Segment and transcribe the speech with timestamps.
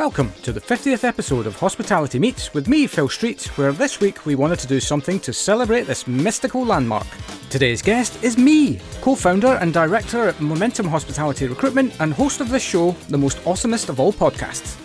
[0.00, 4.24] Welcome to the 50th episode of Hospitality Meets with me, Phil Street, where this week
[4.24, 7.06] we wanted to do something to celebrate this mystical landmark.
[7.50, 12.48] Today's guest is me, co founder and director at Momentum Hospitality Recruitment and host of
[12.48, 14.78] this show, the most awesomest of all podcasts.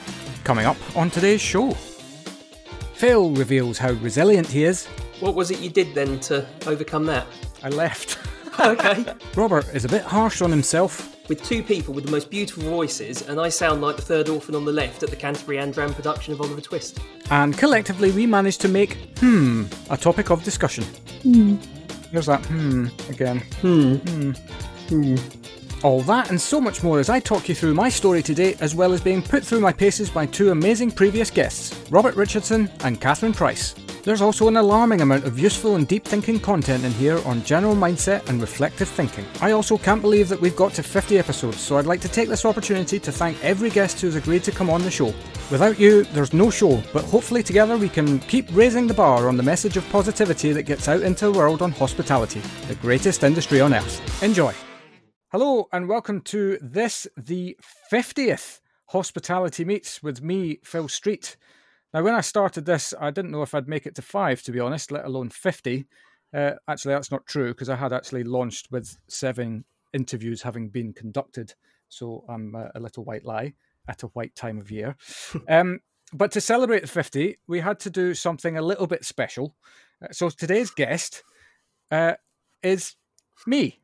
[0.43, 1.71] Coming up on today's show,
[2.95, 4.85] Phil reveals how resilient he is.
[5.21, 7.25] What was it you did then to overcome that?
[7.63, 8.17] I left.
[8.59, 9.05] okay.
[9.37, 11.14] Robert is a bit harsh on himself.
[11.27, 14.53] With two people with the most beautiful voices, and I sound like the third orphan
[14.53, 16.99] on the left at the Canterbury Am Dram production of Oliver Twist.
[17.31, 20.83] And collectively, we managed to make hmm a topic of discussion.
[21.23, 21.55] Hmm.
[22.11, 23.39] Here's that hmm again.
[23.61, 23.95] Hmm.
[23.95, 24.31] Hmm.
[24.89, 25.15] Hmm.
[25.83, 28.75] All that and so much more as I talk you through my story today, as
[28.75, 33.01] well as being put through my paces by two amazing previous guests, Robert Richardson and
[33.01, 33.73] Catherine Price.
[34.05, 37.73] There's also an alarming amount of useful and deep thinking content in here on general
[37.73, 39.25] mindset and reflective thinking.
[39.41, 42.29] I also can't believe that we've got to 50 episodes, so I'd like to take
[42.29, 45.11] this opportunity to thank every guest who's agreed to come on the show.
[45.49, 49.37] Without you, there's no show, but hopefully together we can keep raising the bar on
[49.37, 53.59] the message of positivity that gets out into the world on hospitality, the greatest industry
[53.59, 54.21] on earth.
[54.21, 54.53] Enjoy.
[55.31, 57.57] Hello and welcome to this, the
[57.91, 61.37] 50th Hospitality Meets with me, Phil Street.
[61.95, 64.51] Now, when I started this, I didn't know if I'd make it to five, to
[64.51, 65.85] be honest, let alone 50.
[66.33, 70.91] Uh, actually, that's not true because I had actually launched with seven interviews having been
[70.91, 71.53] conducted.
[71.87, 73.53] So I'm uh, a little white lie
[73.87, 74.97] at a white time of year.
[75.47, 75.79] um,
[76.11, 79.55] but to celebrate the 50, we had to do something a little bit special.
[80.03, 81.23] Uh, so today's guest
[81.91, 82.15] uh,
[82.61, 82.95] is
[83.47, 83.79] me.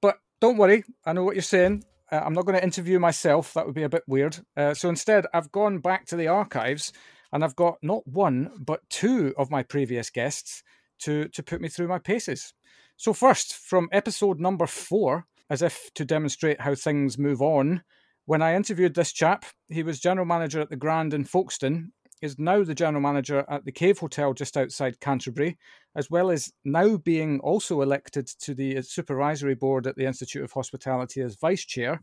[0.00, 1.84] But don't worry, I know what you're saying.
[2.10, 3.54] Uh, I'm not going to interview myself.
[3.54, 4.38] That would be a bit weird.
[4.56, 6.92] Uh, so instead, I've gone back to the archives
[7.32, 10.62] and I've got not one, but two of my previous guests
[11.00, 12.54] to, to put me through my paces.
[12.96, 17.82] So, first, from episode number four, as if to demonstrate how things move on,
[18.26, 22.38] when I interviewed this chap, he was general manager at the Grand in Folkestone, is
[22.38, 25.58] now the general manager at the Cave Hotel just outside Canterbury,
[25.96, 30.52] as well as now being also elected to the supervisory board at the Institute of
[30.52, 32.00] Hospitality as vice chair.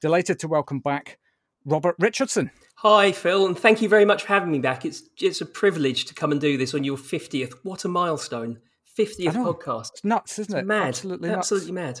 [0.00, 1.18] Delighted to welcome back
[1.64, 2.50] Robert Richardson.
[2.76, 4.84] Hi, Phil, and thank you very much for having me back.
[4.84, 7.54] It's it's a privilege to come and do this on your 50th.
[7.64, 8.58] What a milestone.
[8.98, 9.90] 50th podcast.
[9.94, 10.66] It's nuts, isn't It's it?
[10.66, 10.88] mad.
[10.88, 11.38] Absolutely nuts.
[11.38, 12.00] Absolutely mad.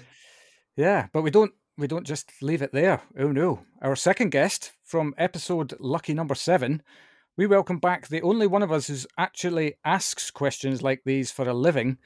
[0.76, 3.02] Yeah, but we don't we don't just leave it there.
[3.18, 3.60] Oh no.
[3.82, 6.82] Our second guest from episode lucky number 7,
[7.38, 11.48] we welcome back the only one of us who's actually asks questions like these for
[11.48, 11.96] a living.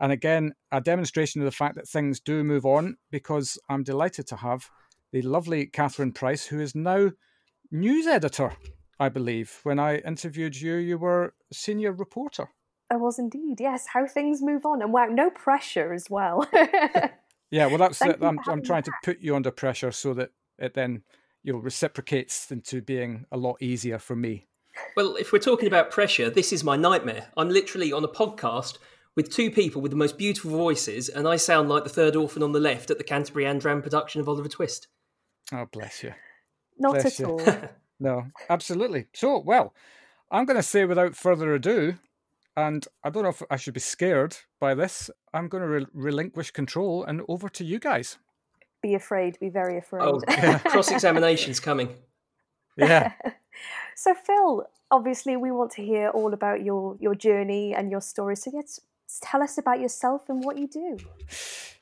[0.00, 4.26] And again, a demonstration of the fact that things do move on because I'm delighted
[4.28, 4.70] to have
[5.12, 7.10] the lovely Catherine Price, who is now
[7.70, 8.54] news editor,
[8.98, 9.60] I believe.
[9.62, 12.48] When I interviewed you, you were senior reporter.
[12.90, 13.88] I was indeed, yes.
[13.92, 16.48] How things move on, and wow, no pressure as well.
[17.50, 18.18] Yeah, well, that's it.
[18.20, 21.02] I'm, I'm trying to put you under pressure so that it then
[21.42, 24.48] you know reciprocates into being a lot easier for me.
[24.96, 27.28] Well, if we're talking about pressure, this is my nightmare.
[27.36, 28.78] I'm literally on a podcast
[29.14, 32.42] with two people with the most beautiful voices, and I sound like the third orphan
[32.42, 34.88] on the left at the Canterbury Am Dram production of Oliver Twist.
[35.52, 36.12] Oh, bless you.
[36.78, 37.26] Not Bless at you.
[37.26, 37.40] all.
[38.00, 39.06] No, absolutely.
[39.12, 39.74] So, well,
[40.30, 41.96] I'm going to say without further ado,
[42.56, 45.10] and I don't know if I should be scared by this.
[45.34, 48.18] I'm going to re- relinquish control and over to you guys.
[48.82, 49.36] Be afraid.
[49.40, 50.02] Be very afraid.
[50.04, 50.20] Oh,
[50.70, 51.88] cross examination's coming.
[52.78, 53.12] Yeah.
[53.96, 58.36] so, Phil, obviously, we want to hear all about your your journey and your story.
[58.36, 58.80] So, yes,
[59.20, 60.98] tell us about yourself and what you do.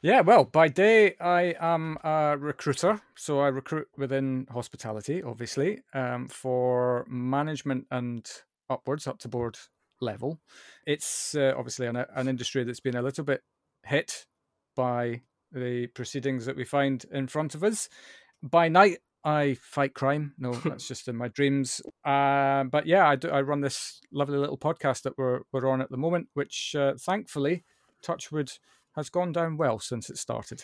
[0.02, 6.28] Yeah, well, by day I am a recruiter, so I recruit within hospitality, obviously, um,
[6.28, 8.28] for management and
[8.70, 9.58] upwards, up to board
[10.00, 10.38] level.
[10.86, 13.42] It's uh, obviously an, an industry that's been a little bit
[13.84, 14.26] hit
[14.76, 17.88] by the proceedings that we find in front of us.
[18.42, 20.34] By night, I fight crime.
[20.38, 21.82] No, that's just in my dreams.
[22.04, 23.28] Uh, but yeah, I do.
[23.28, 26.94] I run this lovely little podcast that we're we're on at the moment, which uh,
[26.98, 27.64] thankfully,
[28.02, 28.52] Touchwood
[28.94, 30.62] has gone down well since it started.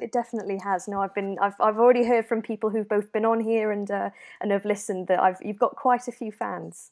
[0.00, 0.88] It definitely has.
[0.88, 1.38] No, I've been.
[1.40, 4.10] I've, I've already heard from people who've both been on here and uh,
[4.40, 6.90] and have listened that I've you've got quite a few fans.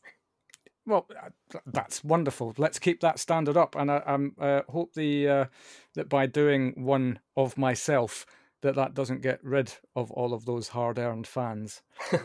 [0.87, 2.55] Well, uh, that's wonderful.
[2.59, 5.45] Let's keep that standard up, and I um, uh, hope the uh,
[5.97, 8.25] that by doing one of myself,
[8.67, 11.83] that that doesn't get rid of all of those hard-earned fans.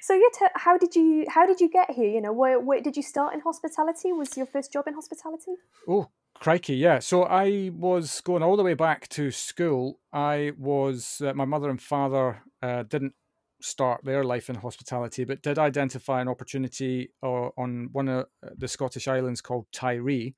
[0.00, 2.10] So, yeah, t- how did you how did you get here?
[2.10, 4.12] You know, where, where did you start in hospitality?
[4.12, 5.52] Was your first job in hospitality?
[5.88, 6.98] Oh, crikey, yeah.
[6.98, 10.00] So I was going all the way back to school.
[10.12, 13.14] I was uh, my mother and father uh, didn't
[13.60, 18.26] start their life in hospitality, but did identify an opportunity uh, on one of
[18.56, 20.34] the Scottish islands called Tiree,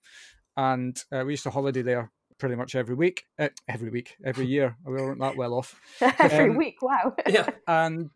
[0.58, 2.12] and uh, we used to holiday there
[2.44, 4.76] pretty much every week, uh, every week, every year.
[4.84, 7.16] We weren't that well off, Every Um, week, wow.
[7.26, 7.48] Yeah.
[7.66, 8.10] and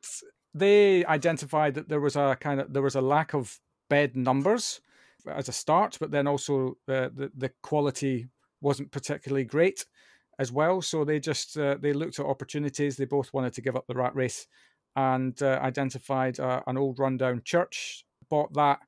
[0.53, 3.59] they identified that there was a kind of there was a lack of
[3.89, 4.83] bed numbers
[5.27, 8.29] as a start, but then also uh, the the quality
[8.61, 9.87] wasn't particularly great
[10.39, 10.83] as well.
[10.83, 12.97] So they just uh, they looked at opportunities.
[12.97, 14.47] They both wanted to give up the rat race
[14.95, 18.81] and uh, identified uh, an old rundown church, bought that,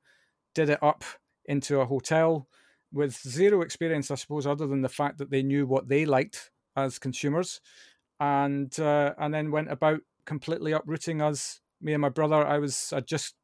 [0.55, 1.03] did it up
[1.47, 2.47] into a hotel
[2.93, 6.51] with zero experience, I suppose, other than the fact that they knew what they liked
[6.77, 7.61] as consumers,
[8.19, 11.61] and uh, and then went about completely uprooting us.
[11.81, 12.47] Me and my brother.
[12.47, 13.35] I was I just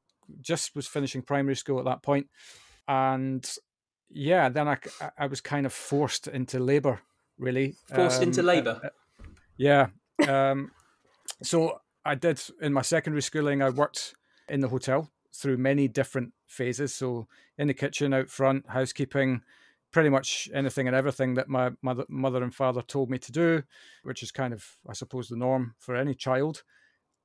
[0.40, 2.28] just was finishing primary school at that point,
[2.88, 3.48] and
[4.10, 4.78] yeah, then I
[5.19, 7.00] I was kind of forced into labour.
[7.38, 8.81] Really forced um, into labour.
[8.82, 8.88] Uh,
[9.56, 9.88] yeah.
[10.26, 10.70] Um,
[11.42, 13.62] so I did in my secondary schooling.
[13.62, 14.14] I worked
[14.49, 16.94] in the hotel through many different phases.
[16.94, 17.26] So
[17.58, 19.42] in the kitchen, out front, housekeeping,
[19.92, 23.62] pretty much anything and everything that my mother, mother and father told me to do,
[24.02, 26.62] which is kind of, I suppose, the norm for any child.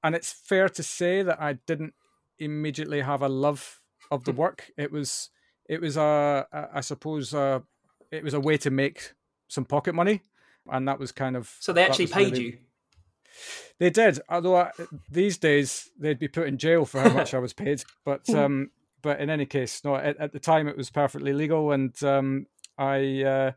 [0.04, 1.94] And it's fair to say that I didn't
[2.40, 4.40] immediately have a love of the hmm.
[4.40, 4.72] work.
[4.78, 5.30] It was,
[5.68, 7.64] it was a, a I suppose, a,
[8.12, 9.14] it was a way to make
[9.48, 10.22] some pocket money,
[10.68, 11.54] and that was kind of.
[11.60, 12.58] So they actually paid really, you.
[13.80, 14.72] They did, although I,
[15.10, 17.84] these days they'd be put in jail for how much I was paid.
[18.06, 18.36] But hmm.
[18.36, 19.96] um, but in any case, no.
[19.96, 22.46] At, at, the time, it was perfectly legal, and um,
[22.78, 23.52] I, uh,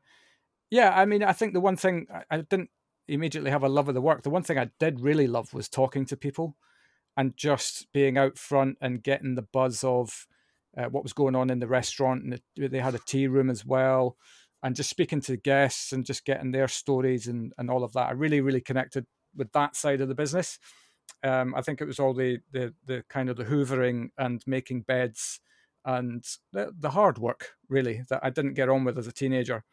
[0.71, 2.71] yeah, I mean, I think the one thing I, I didn't
[3.09, 4.23] immediately have a love of the work.
[4.23, 6.57] The one thing I did really love was talking to people,
[7.17, 10.27] and just being out front and getting the buzz of
[10.77, 12.25] uh, what was going on in the restaurant.
[12.25, 14.17] And they had a tea room as well,
[14.63, 18.09] and just speaking to guests and just getting their stories and and all of that.
[18.09, 19.07] I really really connected
[19.37, 20.59] with that side of the business.
[21.23, 24.83] Um, I think it was all the, the the kind of the hoovering and making
[24.83, 25.41] beds
[25.85, 29.65] and the, the hard work really that I didn't get on with as a teenager.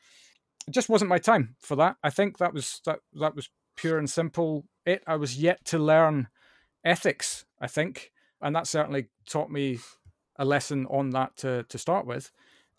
[0.67, 1.97] It just wasn't my time for that.
[2.03, 5.03] I think that was that that was pure and simple it.
[5.07, 6.27] I was yet to learn
[6.83, 8.11] ethics, I think,
[8.41, 9.79] and that certainly taught me
[10.37, 12.31] a lesson on that to to start with.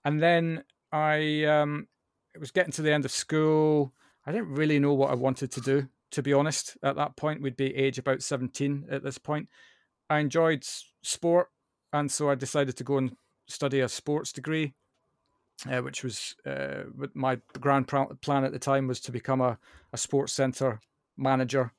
[0.05, 1.89] And then I um,
[2.35, 3.93] it was getting to the end of school.
[4.25, 6.77] I didn't really know what I wanted to do to be honest.
[6.83, 9.49] At that point, we'd be age about 17 at this point.
[10.09, 10.65] I enjoyed
[11.03, 11.49] sport,
[11.93, 13.17] and so I decided to go and
[13.49, 14.75] study a sports degree,
[15.71, 19.59] uh, which was uh, my grand plan at the time was to become a,
[19.93, 20.81] a sports centre
[21.17, 21.73] manager,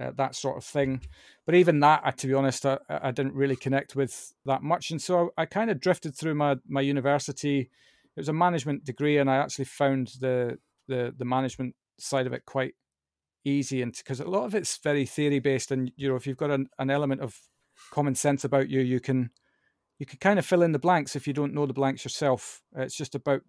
[0.00, 1.00] uh, that sort of thing.
[1.46, 5.00] But even that, to be honest, I, I didn't really connect with that much, and
[5.00, 7.70] so I, I kind of drifted through my my university.
[8.16, 10.58] It was a management degree, and I actually found the
[10.88, 12.74] the the management side of it quite
[13.48, 16.36] easy and because a lot of it's very theory based and you know if you've
[16.36, 17.36] got an, an element of
[17.90, 19.30] common sense about you you can
[19.98, 22.62] you can kind of fill in the blanks if you don't know the blanks yourself.
[22.76, 23.42] Uh, it's just about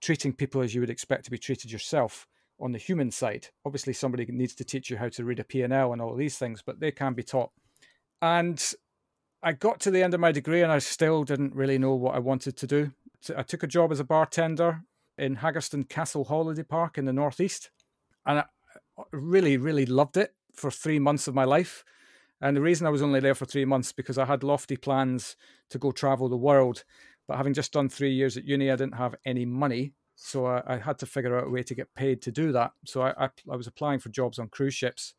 [0.00, 2.26] treating people as you would expect to be treated yourself
[2.60, 3.48] on the human side.
[3.64, 6.62] Obviously somebody needs to teach you how to read a p&l and all these things
[6.64, 7.50] but they can be taught.
[8.20, 8.62] And
[9.40, 12.16] i got to the end of my degree and i still didn't really know what
[12.16, 12.92] i wanted to do.
[13.36, 14.82] I took a job as a bartender
[15.16, 17.70] in haggerston castle holiday park in the northeast
[18.26, 18.42] and
[19.12, 21.84] really, really loved it for three months of my life.
[22.40, 25.36] And the reason I was only there for three months because I had lofty plans
[25.70, 26.84] to go travel the world.
[27.26, 29.92] But having just done three years at uni, I didn't have any money.
[30.14, 32.72] So I, I had to figure out a way to get paid to do that.
[32.86, 35.14] So I, I, I was applying for jobs on cruise ships.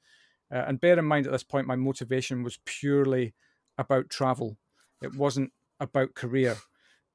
[0.52, 3.34] Uh, and bear in mind at this point, my motivation was purely
[3.78, 4.58] about travel,
[5.02, 6.58] it wasn't about career.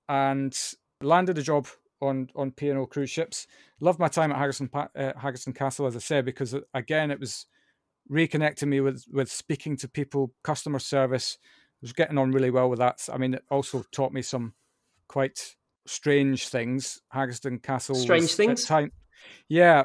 [0.08, 0.56] And
[1.00, 1.66] landed a job
[2.00, 3.46] on on P&O cruise ships.
[3.80, 7.46] Loved my time at Haggerston uh, Castle, as I said, because uh, again it was
[8.10, 11.38] reconnecting me with with speaking to people, customer service.
[11.42, 13.06] I was getting on really well with that.
[13.12, 14.54] I mean, it also taught me some
[15.08, 15.54] quite
[15.86, 17.00] strange things.
[17.14, 18.64] Haggerston Castle, strange things.
[18.64, 18.92] Time,
[19.48, 19.84] yeah,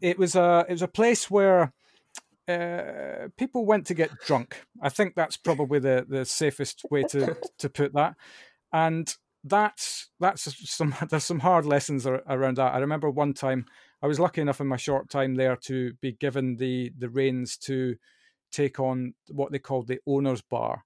[0.00, 1.72] it was a it was a place where.
[2.46, 4.64] Uh, people went to get drunk.
[4.80, 8.14] I think that's probably the, the safest way to, to put that.
[8.72, 9.14] And
[9.48, 12.74] that's that's some there's some hard lessons around that.
[12.74, 13.66] I remember one time
[14.02, 17.56] I was lucky enough in my short time there to be given the the reins
[17.58, 17.96] to
[18.50, 20.84] take on what they called the owners bar,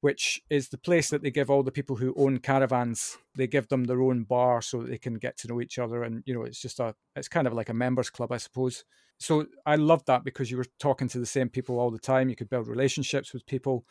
[0.00, 3.18] which is the place that they give all the people who own caravans.
[3.34, 6.02] They give them their own bar so that they can get to know each other,
[6.02, 8.84] and you know it's just a it's kind of like a members club, I suppose.
[9.18, 12.28] So I loved that because you were talking to the same people all the time.
[12.28, 13.84] You could build relationships with people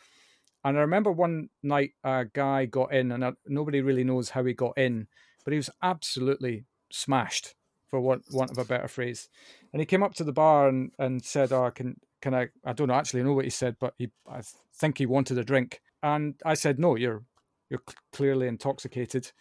[0.65, 4.43] and I remember one night a guy got in, and I, nobody really knows how
[4.43, 5.07] he got in,
[5.43, 7.53] but he was absolutely smashed,
[7.87, 9.29] for want, want of a better phrase.
[9.71, 12.47] And he came up to the bar and, and said, "Oh, can can I?
[12.65, 14.41] I don't actually know what he said, but he I
[14.73, 17.23] think he wanted a drink." And I said, "No, you're
[17.69, 19.31] you're clearly intoxicated.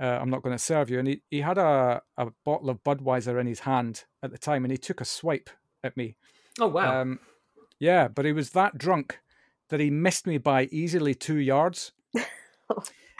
[0.00, 2.84] Uh, I'm not going to serve you." And he, he had a, a bottle of
[2.84, 5.50] Budweiser in his hand at the time, and he took a swipe
[5.82, 6.14] at me.
[6.60, 7.00] Oh wow!
[7.00, 7.18] Um,
[7.80, 9.18] yeah, but he was that drunk
[9.70, 11.92] that he missed me by easily two yards.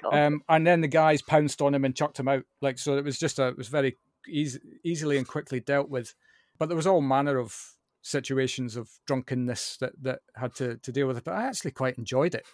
[0.05, 2.45] Oh, Um, and then the guys pounced on him and chucked him out.
[2.61, 3.97] Like so, it was just a it was very
[4.29, 6.15] easy, easily and quickly dealt with.
[6.59, 7.57] But there was all manner of
[8.03, 11.25] situations of drunkenness that that had to to deal with it.
[11.25, 12.47] But I actually quite enjoyed it.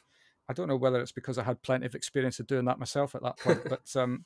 [0.49, 3.15] I don't know whether it's because I had plenty of experience of doing that myself
[3.15, 4.25] at that point, but um,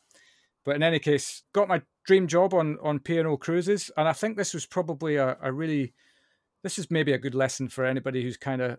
[0.64, 4.06] but in any case, got my dream job on on P and O cruises, and
[4.06, 5.92] I think this was probably a, a really
[6.62, 8.78] this is maybe a good lesson for anybody who's kind of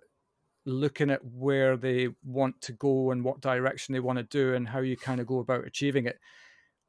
[0.66, 4.68] looking at where they want to go and what direction they want to do and
[4.68, 6.20] how you kind of go about achieving it.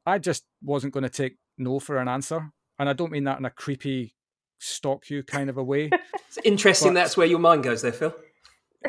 [0.05, 3.39] I just wasn't going to take no for an answer, and I don't mean that
[3.39, 4.15] in a creepy
[4.59, 5.89] stalk you kind of a way.
[6.27, 6.93] It's interesting.
[6.93, 8.15] But- that's where your mind goes there, Phil.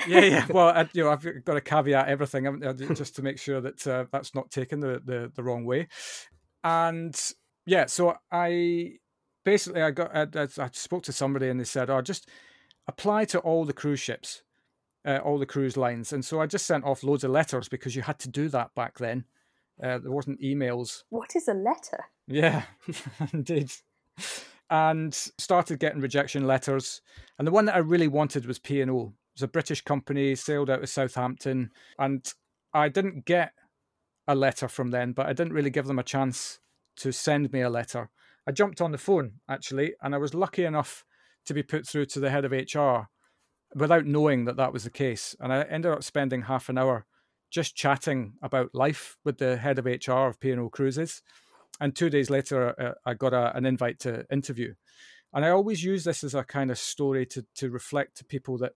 [0.07, 0.47] yeah, yeah.
[0.49, 3.87] Well, I, you know, I've got to caveat everything I, just to make sure that
[3.87, 5.89] uh, that's not taken the, the the wrong way.
[6.65, 7.19] And
[7.67, 8.93] yeah, so I
[9.45, 12.29] basically I got I, I I spoke to somebody and they said, "Oh, just
[12.89, 14.43] apply to all the cruise ships,
[15.05, 17.97] uh, all the cruise lines." And so I just sent off loads of letters because
[17.97, 19.25] you had to do that back then.
[19.83, 22.05] Uh, there wasn't emails what is a letter?
[22.27, 22.65] yeah,
[23.33, 23.73] indeed.
[24.71, 27.03] And started getting rejection letters.
[27.39, 29.13] And the one that I really wanted was P and O.
[29.35, 32.33] It was a British company, sailed out of Southampton, and
[32.75, 33.53] I didn't get
[34.27, 36.61] a letter from them, but I didn't really give them a chance
[36.97, 38.11] to send me a letter.
[38.47, 41.05] I jumped on the phone actually, and I was lucky enough
[41.47, 43.09] to be put through to the head of HR
[43.75, 45.35] without knowing that that was the case.
[45.41, 47.07] And I ended up spending half an hour
[47.51, 51.23] just chatting about life with the head of HR of P&O Cruises.
[51.81, 54.75] And two days later, uh, I got a, an invite to interview.
[55.35, 58.59] And I always use this as a kind of story to, to reflect to people
[58.59, 58.73] that,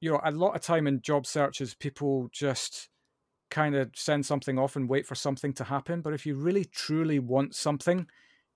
[0.00, 2.88] you know, a lot of time in job searches, people just
[3.50, 6.00] kind of send something off and wait for something to happen.
[6.00, 8.06] But if you really truly want something,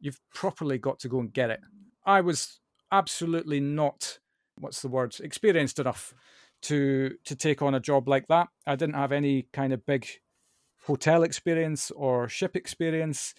[0.01, 1.61] you've properly got to go and get it.
[2.05, 2.61] I was
[2.91, 4.19] absolutely not,
[4.61, 6.15] what's the word, experienced enough
[6.63, 8.49] to to take on a job like that.
[8.67, 10.07] I didn't have any kind of big
[10.87, 13.35] hotel experience or ship experience.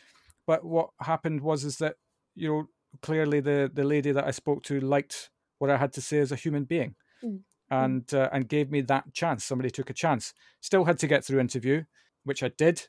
[0.47, 1.95] But what happened was is that
[2.35, 2.63] you know
[3.01, 6.31] clearly the the lady that I spoke to liked what I had to say as
[6.31, 7.41] a human being, Mm.
[7.69, 9.43] and uh, and gave me that chance.
[9.43, 10.33] Somebody took a chance.
[10.61, 11.83] Still had to get through interview,
[12.23, 12.87] which I did,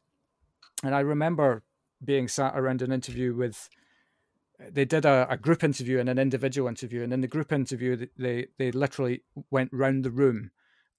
[0.84, 1.62] and I remember
[2.02, 3.68] being sat around an interview with.
[4.68, 8.06] They did a, a group interview and an individual interview, and in the group interview,
[8.18, 10.50] they they literally went round the room,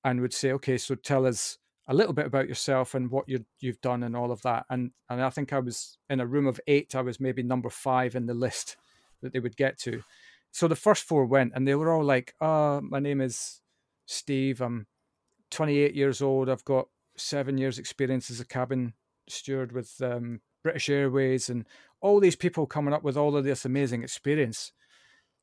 [0.04, 3.46] and would say, "Okay, so tell us a little bit about yourself and what you
[3.60, 6.48] you've done and all of that." And and I think I was in a room
[6.48, 6.96] of eight.
[6.96, 8.78] I was maybe number five in the list
[9.22, 10.02] that they would get to.
[10.52, 13.62] So the first four went, and they were all like, "Oh, my name is
[14.06, 14.62] Steve.
[14.62, 14.88] I'm
[15.52, 16.50] 28 years old.
[16.50, 16.88] I've got
[17.18, 18.94] seven years' experience as a cabin
[19.28, 21.66] steward with um, British Airways, and
[22.02, 24.74] all these people coming up with all of this amazing experience."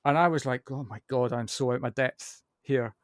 [0.05, 2.95] And I was like, "Oh my god, I'm so out my depth here."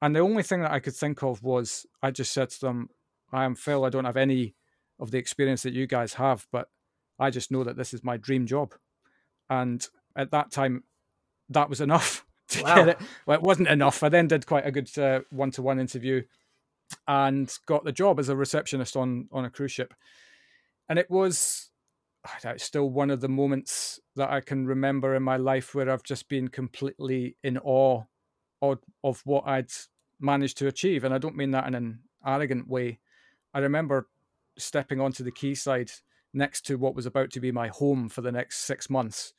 [0.00, 2.90] And the only thing that I could think of was I just said to them,
[3.32, 3.84] "I am Phil.
[3.84, 4.54] I don't have any
[4.98, 6.68] of the experience that you guys have, but
[7.18, 8.74] I just know that this is my dream job."
[9.48, 10.84] And at that time,
[11.48, 12.74] that was enough to Wow.
[12.74, 13.00] get it.
[13.26, 14.02] Well, it wasn't enough.
[14.02, 14.90] I then did quite a good
[15.30, 16.22] one to one interview
[17.08, 19.94] and got the job as a receptionist on on a cruise ship.
[20.88, 21.70] And it was
[22.44, 26.04] it's still one of the moments that I can remember in my life where I've
[26.04, 28.04] just been completely in awe
[28.60, 29.70] of, of what I'd
[30.20, 31.04] managed to achieve.
[31.04, 33.00] And I don't mean that in an arrogant way.
[33.52, 34.08] I remember
[34.56, 35.90] stepping onto the quayside
[36.32, 39.34] next to what was about to be my home for the next six months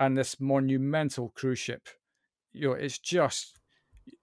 [0.00, 1.88] and this monumental cruise ship.
[2.52, 3.58] You know, it's just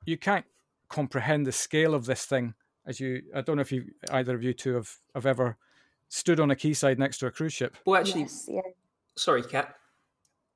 [0.05, 0.45] you can't
[0.89, 2.55] comprehend the scale of this thing.
[2.85, 5.57] As you, I don't know if you either of you two have have ever
[6.11, 7.77] stood on a quayside next to a cruise ship.
[7.85, 8.61] Well, actually, yes, yeah.
[9.15, 9.75] sorry, Kat.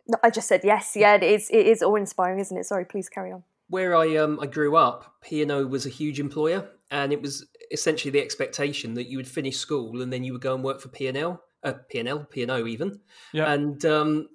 [0.07, 0.93] No, I just said yes.
[0.95, 1.49] Yeah, it is.
[1.49, 2.65] It is awe inspiring, isn't it?
[2.65, 3.43] Sorry, please carry on.
[3.69, 7.21] Where I um I grew up, P and O was a huge employer, and it
[7.21, 10.63] was essentially the expectation that you would finish school and then you would go and
[10.63, 12.99] work for P and L, uh, P and L, P and O even,
[13.33, 13.51] Yeah.
[13.51, 14.27] and um,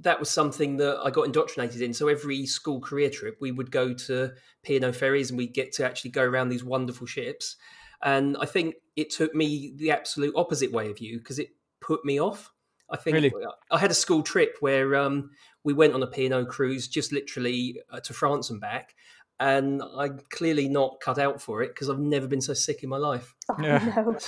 [0.00, 1.94] that was something that I got indoctrinated in.
[1.94, 5.54] So every school career trip, we would go to P and O ferries, and we'd
[5.54, 7.56] get to actually go around these wonderful ships.
[8.02, 11.48] And I think it took me the absolute opposite way of you because it
[11.80, 12.50] put me off.
[12.90, 13.32] I think Really?
[13.70, 15.30] I had a school trip where um,
[15.62, 18.94] we went on a P&O cruise, just literally uh, to France and back,
[19.40, 22.88] and I'm clearly not cut out for it because I've never been so sick in
[22.88, 23.34] my life.
[23.50, 24.04] Oh, Yeah.
[24.06, 24.18] no.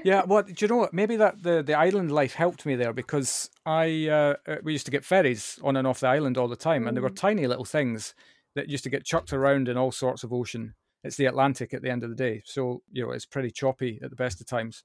[0.04, 0.92] yeah, well, do you know what?
[0.94, 4.86] Maybe that the, the island life helped me there because I uh, uh, we used
[4.86, 7.46] to get ferries on and off the island all the time, and they were tiny
[7.46, 8.14] little things
[8.54, 10.74] that used to get chucked around in all sorts of ocean.
[11.02, 14.00] It's the Atlantic at the end of the day, so you know it's pretty choppy
[14.02, 14.84] at the best of times.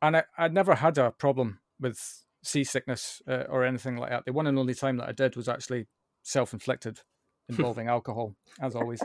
[0.00, 4.24] And I, I'd never had a problem with seasickness uh, or anything like that.
[4.24, 5.86] The one and only time that I did was actually
[6.22, 7.00] self-inflicted.
[7.48, 9.00] involving alcohol, as always.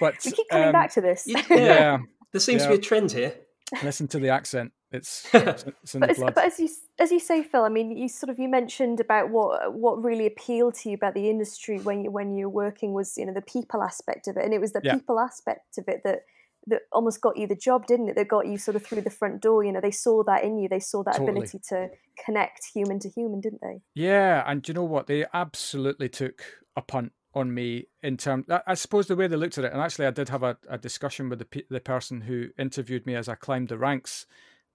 [0.00, 1.24] But we keep coming um, back to this.
[1.26, 1.42] Yeah.
[1.50, 1.98] yeah,
[2.32, 3.34] There seems to be a trend here.
[3.82, 4.72] listen to the accent.
[4.92, 8.08] It's it's, but, the as, but as you as you say, Phil, I mean, you
[8.08, 12.04] sort of you mentioned about what what really appealed to you about the industry when
[12.04, 14.60] you when you were working was you know the people aspect of it, and it
[14.60, 14.94] was the Yeah.
[14.94, 16.20] people aspect of it that
[16.68, 18.16] that almost got you the job, didn't it?
[18.16, 19.64] That got you sort of through the front door.
[19.64, 20.68] You know, they saw that in you.
[20.68, 21.30] They saw that Totally.
[21.30, 21.90] ability to
[22.24, 23.80] connect human to human, didn't they?
[23.94, 25.06] Yeah, and you know what?
[25.06, 26.42] They absolutely took
[26.76, 28.46] a punt on me in terms.
[28.48, 30.56] I, I suppose the way they looked at it, and actually, I did have a,
[30.68, 34.26] a discussion with the the person who interviewed me as I climbed the ranks,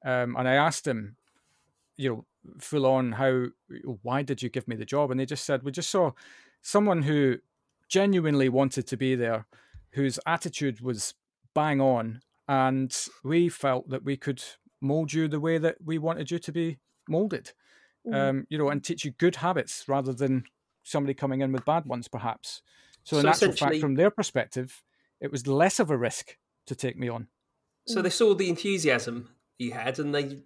[0.03, 1.15] um, and I asked them,
[1.97, 2.25] you know,
[2.59, 3.47] full on, how,
[4.01, 5.11] why did you give me the job?
[5.11, 6.11] And they just said, we just saw
[6.61, 7.37] someone who
[7.87, 9.45] genuinely wanted to be there,
[9.91, 11.13] whose attitude was
[11.53, 14.43] bang on, and we felt that we could
[14.79, 16.77] mold you the way that we wanted you to be
[17.07, 17.51] molded
[18.07, 18.15] Mm.
[18.15, 20.45] um, you know, and teach you good habits rather than
[20.83, 22.63] somebody coming in with bad ones, perhaps.
[23.03, 24.81] So, in actual fact, from their perspective,
[25.19, 27.27] it was less of a risk to take me on.
[27.85, 29.29] So they saw the enthusiasm
[29.61, 30.39] you had, and they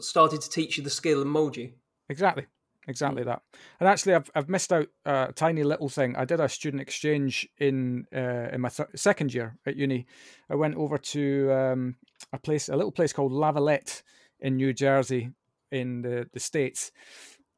[0.00, 1.72] started to teach you the skill and mold you.
[2.08, 2.46] Exactly,
[2.86, 3.42] exactly that.
[3.80, 6.16] And actually, I've I've missed out a tiny little thing.
[6.16, 10.06] I did a student exchange in uh, in my th- second year at uni.
[10.50, 11.96] I went over to um,
[12.32, 14.02] a place, a little place called Lavallette
[14.40, 15.30] in New Jersey,
[15.70, 16.92] in the the states,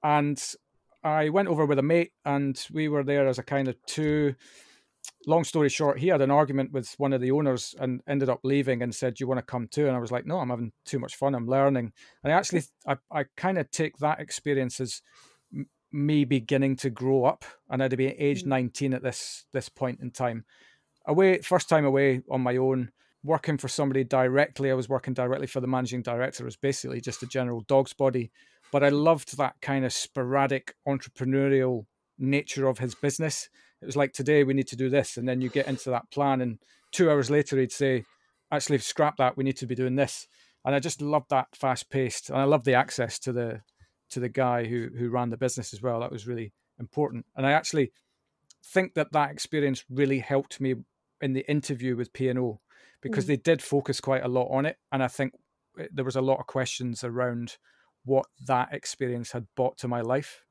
[0.02, 0.40] and
[1.02, 4.34] I went over with a mate, and we were there as a kind of two.
[5.26, 8.40] Long story short, he had an argument with one of the owners and ended up
[8.44, 10.50] leaving and said, "Do you want to come too?" And I was like, "No, I'm
[10.50, 11.34] having too much fun.
[11.34, 15.02] I'm learning." And I actually, I, I kind of take that experience as
[15.54, 18.48] m- me beginning to grow up, and I'd be age Mm.
[18.48, 20.44] 19 at this this point in time.
[21.06, 22.90] Away, first time away on my own,
[23.22, 24.70] working for somebody directly.
[24.70, 26.44] I was working directly for the managing director.
[26.44, 28.30] It was basically just a general dog's body,
[28.72, 31.86] but I loved that kind of sporadic entrepreneurial
[32.18, 33.48] nature of his business.
[33.84, 36.10] It was like today we need to do this, and then you get into that
[36.10, 36.58] plan, and
[36.90, 38.04] two hours later he'd say,
[38.50, 39.36] "Actually, scrap that.
[39.36, 40.26] We need to be doing this."
[40.64, 43.60] And I just loved that fast paced, and I loved the access to the
[44.08, 46.00] to the guy who who ran the business as well.
[46.00, 47.92] That was really important, and I actually
[48.64, 50.76] think that that experience really helped me
[51.20, 52.62] in the interview with P and O
[53.02, 53.28] because Mm.
[53.28, 55.34] they did focus quite a lot on it, and I think
[55.78, 57.58] eh, there was a lot of questions around
[58.04, 60.42] what that experience had brought to my life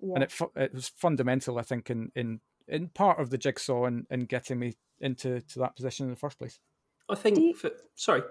[0.00, 0.14] Yeah.
[0.14, 4.06] and it it was fundamental, I think, in in in part of the jigsaw and
[4.10, 6.58] in, getting me into to that position in the first place.
[7.08, 7.38] I think.
[7.38, 8.22] You- For, sorry.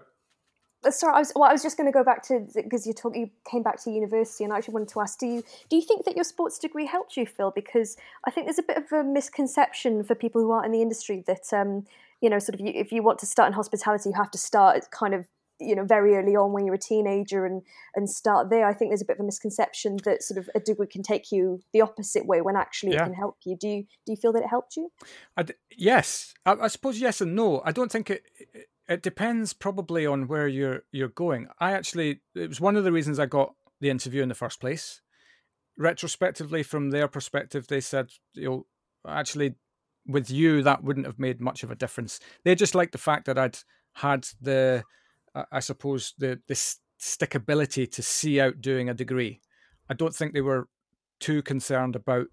[0.85, 2.93] Uh, Sorry, I was, well, I was just going to go back to because you
[2.93, 5.77] talk, you came back to university, and I actually wanted to ask: Do you do
[5.77, 7.51] you think that your sports degree helped you, Phil?
[7.55, 10.81] Because I think there's a bit of a misconception for people who aren't in the
[10.83, 11.85] industry that um,
[12.21, 14.37] you know, sort of, you, if you want to start in hospitality, you have to
[14.37, 15.27] start kind of
[15.59, 17.61] you know very early on when you're a teenager and
[17.95, 18.67] and start there.
[18.67, 21.31] I think there's a bit of a misconception that sort of a degree can take
[21.31, 23.03] you the opposite way when actually Yeah.
[23.03, 23.55] it can help you.
[23.57, 24.91] Do you do you feel that it helped you?
[25.37, 27.61] I d yes, I, I suppose yes and no.
[27.63, 28.67] I don't think it, it.
[28.87, 31.47] It depends probably on where you're you're going.
[31.59, 34.59] I actually it was one of the reasons I got the interview in the first
[34.59, 35.01] place.
[35.77, 38.65] Retrospectively, from their perspective, they said, you know,
[39.07, 39.55] actually,
[40.07, 42.19] with you that wouldn't have made much of a difference.
[42.43, 43.57] They just liked the fact that I'd
[43.95, 44.83] had the,
[45.51, 46.55] I suppose the the
[46.99, 49.41] stickability to see out doing a degree.
[49.89, 50.67] I don't think they were
[51.19, 52.27] too concerned about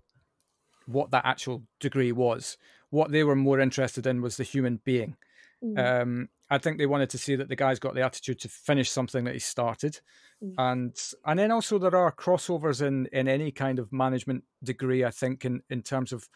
[0.87, 2.57] what that actual degree was.
[2.91, 5.17] What they were more interested in was the human being.
[5.63, 6.03] Mm.
[6.03, 8.91] Um, I think they wanted to see that the guy's got the attitude to finish
[8.91, 10.01] something that he started,
[10.43, 10.55] Mm.
[10.59, 15.05] and and then also there are crossovers in in any kind of management degree.
[15.05, 16.29] I think in in terms of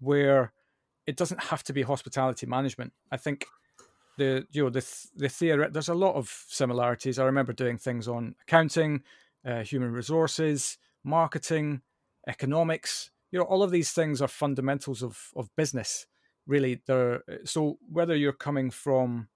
[0.00, 0.52] where
[1.06, 2.92] it doesn't have to be hospitality management.
[3.10, 3.46] I think
[4.16, 4.84] the you know the
[5.16, 7.18] the theory there's a lot of similarities.
[7.18, 9.02] I remember doing things on accounting,
[9.46, 11.82] uh, human resources, marketing,
[12.28, 13.10] economics.
[13.30, 16.06] You know, all of these things are fundamentals of of business.
[16.46, 19.28] Really, they're so whether you're coming from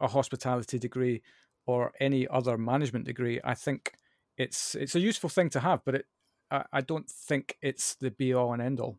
[0.00, 1.22] a hospitality degree
[1.66, 3.94] or any other management degree, I think
[4.36, 6.06] it's it's a useful thing to have, but it
[6.50, 8.98] I, I don't think it's the be all and end all.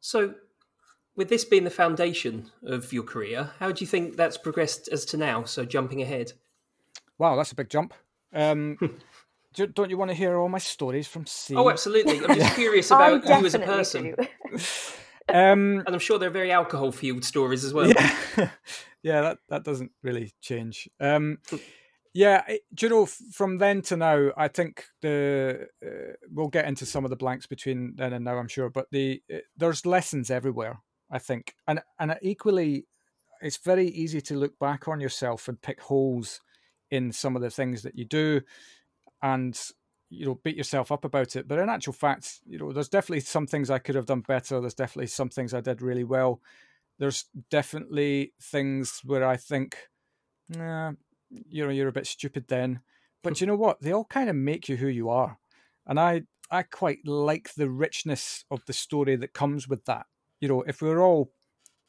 [0.00, 0.34] So,
[1.16, 5.04] with this being the foundation of your career, how do you think that's progressed as
[5.06, 5.44] to now?
[5.44, 6.32] So, jumping ahead.
[7.18, 7.94] Wow, that's a big jump.
[8.32, 8.76] Um,
[9.54, 11.56] do, don't you want to hear all my stories from sea?
[11.56, 12.18] Oh, absolutely.
[12.24, 14.14] I'm just curious I about you as a person.
[15.28, 17.88] um, And I'm sure they're very alcohol fueled stories as well.
[17.88, 18.50] yeah,
[19.02, 20.88] yeah, that that doesn't really change.
[21.00, 21.38] Um,
[22.12, 26.66] yeah, it, do you know from then to now, I think the uh, we'll get
[26.66, 29.86] into some of the blanks between then and now, I'm sure, but the uh, there's
[29.86, 30.78] lessons everywhere.
[31.10, 32.86] I think, and and equally,
[33.40, 36.40] it's very easy to look back on yourself and pick holes
[36.90, 38.40] in some of the things that you do,
[39.22, 39.58] and
[40.10, 41.46] you know beat yourself up about it.
[41.46, 44.60] But in actual fact, you know, there's definitely some things I could have done better.
[44.60, 46.40] There's definitely some things I did really well.
[46.98, 49.76] There's definitely things where I think,
[50.48, 50.92] nah,
[51.30, 52.80] you know, you're a bit stupid then.
[53.22, 53.42] But hmm.
[53.42, 53.80] you know what?
[53.80, 55.38] They all kind of make you who you are,
[55.86, 60.06] and I I quite like the richness of the story that comes with that.
[60.46, 61.32] You know, if we we're all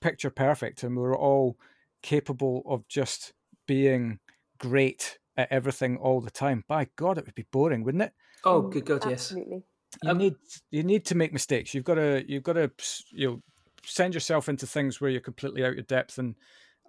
[0.02, 1.60] picture perfect and we we're all
[2.02, 3.34] capable of just
[3.68, 4.18] being
[4.58, 8.14] great at everything all the time, by God, it would be boring, wouldn't it?
[8.44, 9.32] Oh, good God, yes.
[9.32, 9.62] Absolutely.
[10.02, 10.36] You um, need
[10.72, 11.76] you need to make mistakes.
[11.76, 12.72] You've got to you've got to
[13.12, 13.42] you know
[13.86, 16.34] send yourself into things where you're completely out of depth and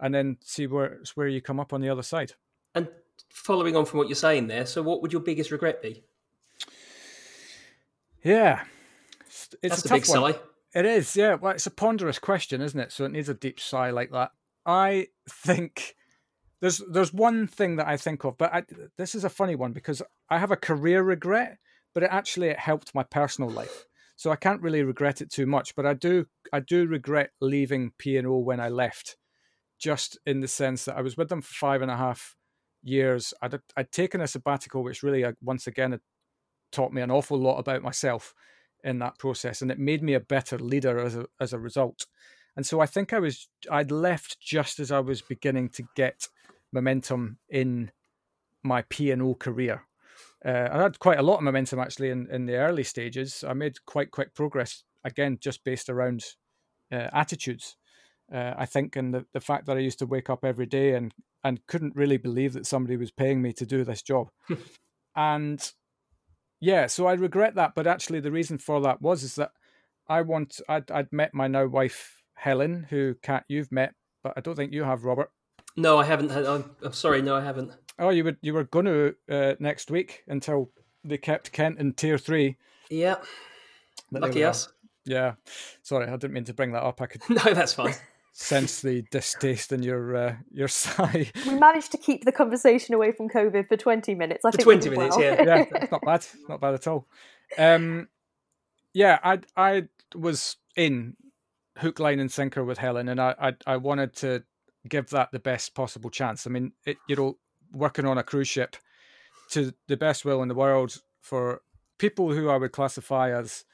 [0.01, 2.33] and then see where where you come up on the other side.
[2.75, 2.89] And
[3.29, 6.03] following on from what you're saying there, so what would your biggest regret be?
[8.25, 8.63] Yeah,
[9.27, 10.33] it's That's a, a big one.
[10.33, 10.39] sigh.
[10.75, 11.35] It is, yeah.
[11.35, 12.93] Well, it's a ponderous question, isn't it?
[12.93, 14.33] So it needs a deep sigh like that.
[14.67, 15.95] I think
[16.61, 18.65] there's there's one thing that I think of, but I,
[18.99, 21.59] this is a funny one because I have a career regret,
[21.95, 25.47] but it actually it helped my personal life, so I can't really regret it too
[25.47, 25.75] much.
[25.75, 29.17] But I do I do regret leaving P and O when I left,
[29.79, 32.37] just in the sense that I was with them for five and a half
[32.83, 33.33] years.
[33.41, 36.01] I'd I'd taken a sabbatical, which really uh, once again had
[36.73, 38.35] taught me an awful lot about myself
[38.85, 42.07] in that process, and it made me a better leader as a as a result.
[42.57, 46.29] And so I think I was I'd left just as I was beginning to get
[46.73, 47.93] momentum in
[48.63, 49.85] my P and O career.
[50.45, 53.45] Uh, I had quite a lot of momentum actually in, in the early stages.
[53.47, 56.25] I made quite quick progress again, just based around
[56.93, 57.77] uh, attitudes.
[58.33, 60.95] Uh, I think, and the, the fact that I used to wake up every day
[60.95, 61.15] and
[61.45, 64.29] and couldn't really believe that somebody was paying me to do this job,
[65.17, 65.73] and
[66.61, 67.75] yeah, so I regret that.
[67.75, 69.53] But actually, the reason for that was is that
[70.09, 74.41] I want I'd, I'd met my now wife Helen, who Kat you've met, but I
[74.41, 75.31] don't think you have, Robert.
[75.77, 76.31] No, I haven't.
[76.33, 77.23] I'm, I'm sorry.
[77.23, 77.73] No, I haven't.
[77.99, 80.71] Oh, you were you were going to uh, next week until
[81.05, 82.57] they kept Kent in tier three.
[82.91, 83.17] Yeah.
[84.11, 84.69] But Lucky us.
[85.05, 85.35] Yeah.
[85.83, 87.01] Sorry, I didn't mean to bring that up.
[87.01, 87.23] I could.
[87.29, 87.95] no, that's fine.
[88.39, 91.31] Sense the distaste in your uh, your sigh.
[91.47, 94.45] We managed to keep the conversation away from COVID for twenty minutes.
[94.45, 95.25] I for think twenty minutes, well.
[95.25, 97.07] yeah, yeah, it's not bad, not bad at all.
[97.59, 98.09] Um,
[98.95, 101.17] yeah, I I was in
[101.77, 104.45] hook, line, and sinker with Helen, and I I, I wanted to
[104.89, 106.47] give that the best possible chance.
[106.47, 107.39] I mean, it, you know,
[107.73, 108.77] working on a cruise ship
[109.51, 111.63] to the best will in the world for
[111.99, 113.65] people who I would classify as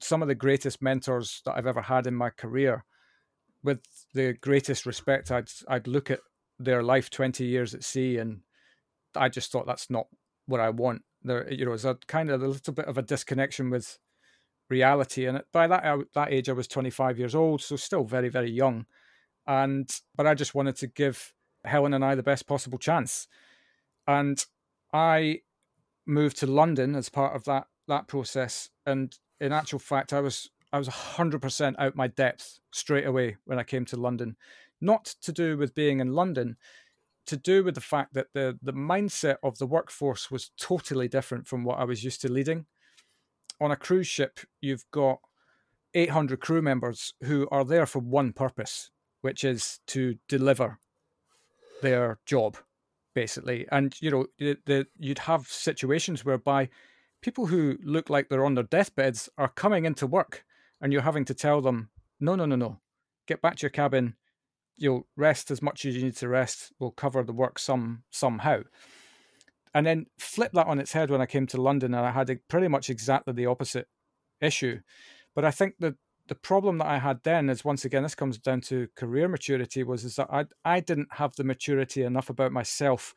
[0.00, 2.84] some of the greatest mentors that I've ever had in my career.
[3.68, 3.82] With
[4.14, 6.20] the greatest respect, I'd I'd look at
[6.58, 8.40] their life twenty years at sea, and
[9.14, 10.06] I just thought that's not
[10.46, 11.02] what I want.
[11.22, 13.98] There, you know, it's a kind of a little bit of a disconnection with
[14.70, 15.26] reality.
[15.26, 18.50] And by that that age, I was twenty five years old, so still very very
[18.50, 18.86] young
[19.48, 21.32] and but I just wanted to give
[21.64, 23.26] Helen and I the best possible chance,
[24.06, 24.44] and
[24.92, 25.40] I
[26.06, 28.70] moved to London as part of that that process.
[28.86, 33.36] And in actual fact, I was I was hundred percent out my depth straight away
[33.44, 34.36] when I came to London.
[34.80, 36.56] Not to do with being in London,
[37.26, 41.46] to do with the fact that the the mindset of the workforce was totally different
[41.46, 42.66] from what I was used to leading.
[43.60, 45.18] On a cruise ship, you've got
[45.94, 50.78] 800 crew members who are there for one purpose which is to deliver
[51.82, 52.56] their job,
[53.14, 53.66] basically.
[53.70, 56.68] And you know, the, the, you'd have situations whereby
[57.22, 60.44] people who look like they're on their deathbeds are coming into work,
[60.80, 62.80] and you're having to tell them, no, no, no, no,
[63.26, 64.14] get back to your cabin.
[64.76, 66.72] You'll rest as much as you need to rest.
[66.78, 68.62] We'll cover the work some somehow.
[69.74, 72.30] And then flip that on its head when I came to London, and I had
[72.30, 73.88] a, pretty much exactly the opposite
[74.40, 74.80] issue.
[75.34, 75.94] But I think that
[76.28, 79.82] the problem that I had then is once again this comes down to career maturity
[79.82, 83.14] was is that I I didn't have the maturity enough about myself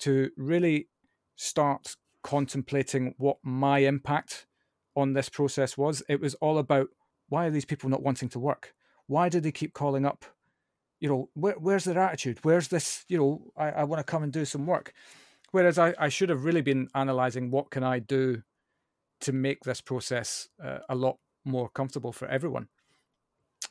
[0.00, 0.88] to really
[1.36, 4.46] start contemplating what my impact
[4.96, 6.02] on this process was.
[6.08, 6.88] It was all about
[7.28, 8.74] why are these people not wanting to work?
[9.06, 10.24] Why do they keep calling up?
[11.00, 12.38] You know, where, where's their attitude?
[12.42, 13.04] Where's this?
[13.08, 14.92] You know, I, I want to come and do some work.
[15.50, 18.42] Whereas I, I should have really been analyzing what can I do
[19.20, 22.68] to make this process uh, a lot more comfortable for everyone.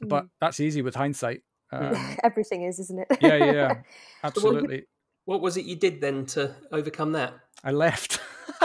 [0.01, 0.09] Mm.
[0.09, 1.41] But that's easy with hindsight.
[1.71, 3.17] Um, Everything is, isn't it?
[3.21, 3.73] yeah, yeah,
[4.23, 4.77] absolutely.
[4.77, 4.86] So
[5.25, 7.33] what, what was it you did then to overcome that?
[7.63, 8.19] I left.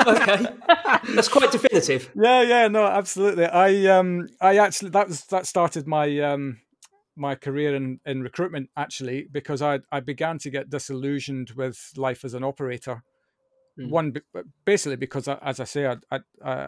[0.07, 0.47] Okay,
[1.15, 2.11] that's quite definitive.
[2.15, 3.47] Yeah, yeah, no, absolutely.
[3.47, 6.61] I um, I actually that was that started my um
[7.17, 12.25] my career in, in recruitment actually because I I began to get disillusioned with life
[12.25, 13.03] as an operator
[13.79, 13.91] Mm.
[13.91, 14.15] One,
[14.65, 16.21] basically because, as I say, I, I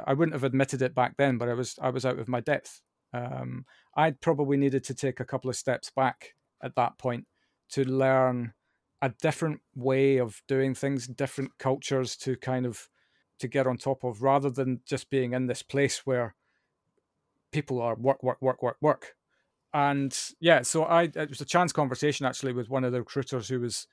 [0.06, 2.40] I wouldn't have admitted it back then, but I was I was out of my
[2.40, 2.80] depth.
[3.12, 3.64] Um,
[3.96, 7.26] I'd probably needed to take a couple of steps back at that point
[7.70, 8.52] to learn
[9.02, 12.88] a different way of doing things, different cultures to kind of
[13.40, 16.34] to get on top of rather than just being in this place where
[17.52, 19.14] people are work, work, work, work, work.
[19.72, 23.48] And yeah, so I it was a chance conversation actually with one of the recruiters
[23.48, 23.86] who was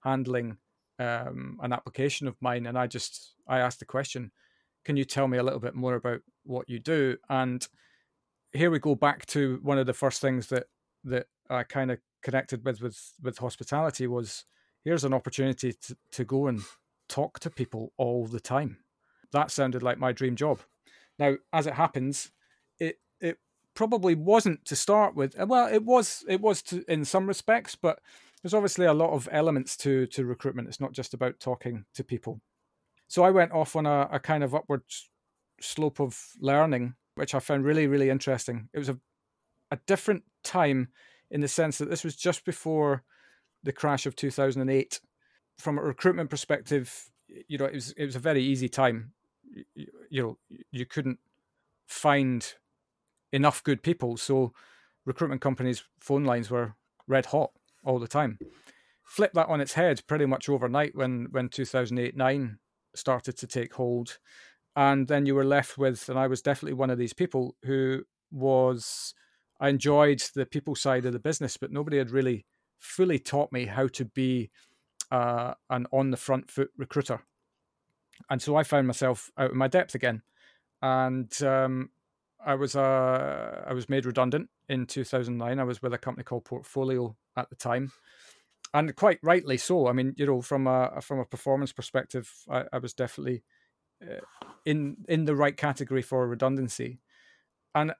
[0.00, 0.58] handling
[0.98, 4.30] um, an application of mine, and I just I asked the question,
[4.84, 7.66] "Can you tell me a little bit more about what you do?" And
[8.52, 10.66] here we go back to one of the first things that
[11.02, 14.44] that I kind of connected with with with hospitality was
[14.84, 16.62] here's an opportunity to, to go and
[17.08, 18.83] talk to people all the time.
[19.32, 20.60] That sounded like my dream job.
[21.18, 22.30] Now, as it happens,
[22.78, 23.38] it it
[23.74, 25.38] probably wasn't to start with.
[25.38, 28.00] Uh, well, it was it was to in some respects, but
[28.42, 30.68] there's obviously a lot of elements to to recruitment.
[30.68, 32.40] It's not just about talking to people.
[33.08, 34.82] So I went off on a, a kind of upward
[35.60, 38.68] slope of learning, which I found really really interesting.
[38.72, 38.98] It was a
[39.70, 40.88] a different time
[41.30, 43.02] in the sense that this was just before
[43.62, 45.00] the crash of 2008.
[45.58, 47.10] From a recruitment perspective,
[47.48, 49.12] you know, it was it was a very easy time.
[49.74, 50.38] You, you know,
[50.70, 51.18] you couldn't
[51.86, 52.54] find
[53.32, 54.52] enough good people, so
[55.04, 56.74] recruitment companies' phone lines were
[57.06, 57.50] red hot
[57.84, 58.38] all the time.
[59.04, 62.58] Flip that on its head pretty much overnight when when 2008 9
[62.94, 64.18] started to take hold,
[64.76, 68.04] and then you were left with, and I was definitely one of these people who
[68.30, 69.14] was
[69.60, 72.46] I enjoyed the people side of the business, but nobody had really
[72.78, 74.50] fully taught me how to be
[75.14, 77.20] uh, an on the front foot recruiter.
[78.28, 80.22] And so I found myself out of my depth again.
[80.82, 81.90] And um,
[82.44, 85.58] I was uh, I was made redundant in 2009.
[85.58, 87.92] I was with a company called Portfolio at the time,
[88.74, 89.86] and quite rightly so.
[89.86, 93.44] I mean, you know, from a from a performance perspective, I, I was definitely
[94.02, 94.20] uh,
[94.66, 96.98] in in the right category for redundancy.
[97.74, 97.94] And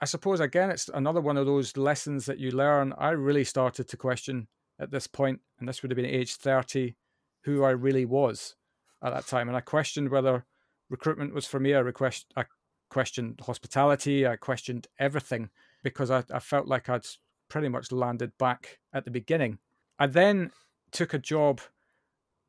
[0.00, 2.92] I suppose again, it's another one of those lessons that you learn.
[2.98, 4.48] I really started to question
[4.78, 6.96] at this point, and this would have been age 30,
[7.44, 8.56] who I really was
[9.02, 9.48] at that time.
[9.48, 10.44] And I questioned whether
[10.90, 11.74] recruitment was for me.
[11.74, 12.44] I, request, I
[12.90, 14.26] questioned hospitality.
[14.26, 15.50] I questioned everything
[15.82, 17.06] because I, I felt like I'd
[17.48, 19.58] pretty much landed back at the beginning.
[19.98, 20.50] I then
[20.90, 21.60] took a job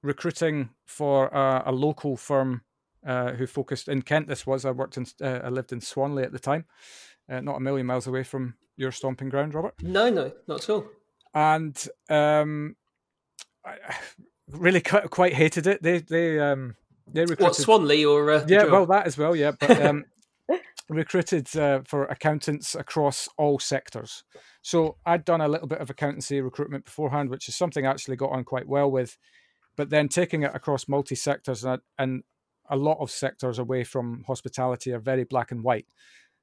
[0.04, 2.62] recruiting for a, a local firm
[3.06, 4.28] uh, who focused in Kent.
[4.28, 6.66] This was I worked in, uh, I lived in Swanley at the time,
[7.30, 9.76] uh, not a million miles away from your stomping ground, Robert.
[9.82, 10.86] No, no, not at all.
[11.34, 12.76] And um,
[13.66, 13.76] I
[14.52, 15.84] really quite, quite hated it.
[15.84, 16.76] They they um
[17.12, 19.52] they recruited what Swanley or uh, yeah, well that as well, yeah.
[19.60, 20.06] But um,
[20.90, 24.24] recruited uh, for accountants across all sectors.
[24.62, 28.18] So I'd done a little bit of accountancy recruitment beforehand, which is something I actually
[28.18, 29.18] got on quite well with.
[29.76, 32.24] But then taking it across multi sectors and, and
[32.70, 35.86] a lot of sectors away from hospitality are very black and white.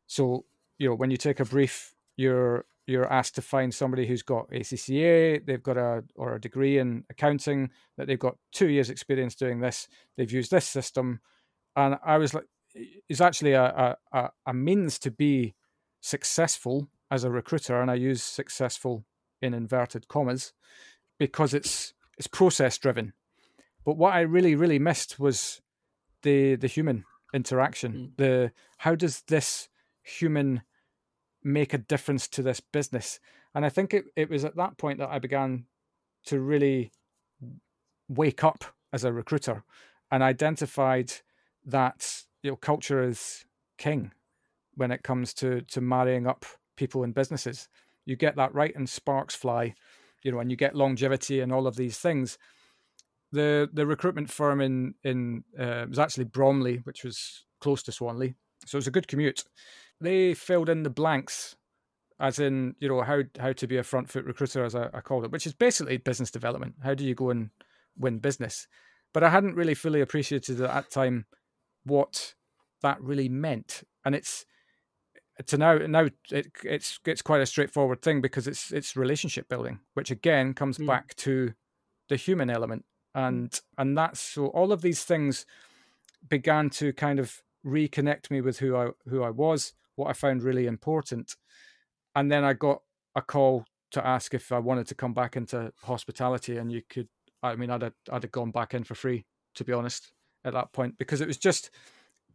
[0.07, 0.45] So
[0.79, 4.51] you know when you take a brief, you're you're asked to find somebody who's got
[4.51, 9.35] ACCA, they've got a or a degree in accounting, that they've got two years experience
[9.35, 11.21] doing this, they've used this system,
[11.77, 12.45] and I was like,
[13.09, 15.55] it's actually a a, a means to be
[16.01, 19.05] successful as a recruiter, and I use successful
[19.41, 20.53] in inverted commas
[21.19, 23.13] because it's it's process driven.
[23.85, 25.61] But what I really really missed was
[26.23, 27.93] the the human interaction.
[27.93, 28.17] Mm.
[28.17, 29.69] The how does this
[30.03, 30.63] human
[31.45, 33.21] make a difference to this business?
[33.55, 35.67] And I think it, it was at that point that I began
[36.27, 36.93] to really
[38.09, 39.65] wake up as a recruiter
[40.11, 41.13] and identified
[41.67, 43.45] that you know culture is
[43.79, 44.13] king
[44.75, 46.45] when it comes to to marrying up
[46.77, 47.69] people and businesses.
[48.05, 49.75] You get that right and sparks fly,
[50.23, 52.39] you know, and you get longevity and all of these things
[53.35, 58.35] the the recruitment firm in in uh, was actually Bromley, which was close to Swanley,
[58.65, 59.45] so it was a good commute.
[60.05, 61.57] They filled in the blanks,
[62.21, 65.01] as in you know how how to be a front foot recruiter, as I, I
[65.01, 66.77] called it, which is basically business development.
[66.83, 67.51] How do you go and
[67.97, 68.69] win business?
[69.13, 71.27] But I hadn't really fully appreciated at that time
[71.85, 72.35] what
[72.83, 74.47] that really meant, and it's
[75.47, 79.81] to now now it, it's it's quite a straightforward thing because it's it's relationship building,
[79.95, 80.87] which again comes mm.
[80.87, 81.55] back to
[82.09, 85.47] the human element and and that's so all of these things
[86.29, 90.43] began to kind of reconnect me with who I who I was, what I found
[90.43, 91.37] really important,
[92.15, 92.83] and then I got
[93.15, 97.09] a call to ask if I wanted to come back into hospitality, and you could.
[97.43, 99.27] I mean, I'd have, I'd have gone back in for free,
[99.57, 100.13] to be honest,
[100.45, 101.71] at that point, because it was just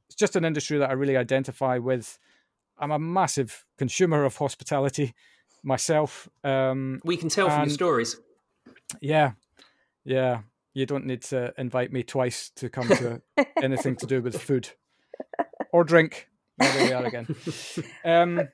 [0.08, 2.20] it's just an industry that I really identify with.
[2.78, 5.14] I'm a massive consumer of hospitality
[5.64, 6.30] myself.
[6.44, 8.18] Um, we can tell and, from your stories.
[9.02, 9.32] Yeah,
[10.06, 10.42] yeah
[10.74, 13.22] you don't need to invite me twice to come to
[13.62, 14.70] anything to do with food
[15.72, 16.29] or drink.
[16.60, 17.28] There we are again.
[18.06, 18.48] Um,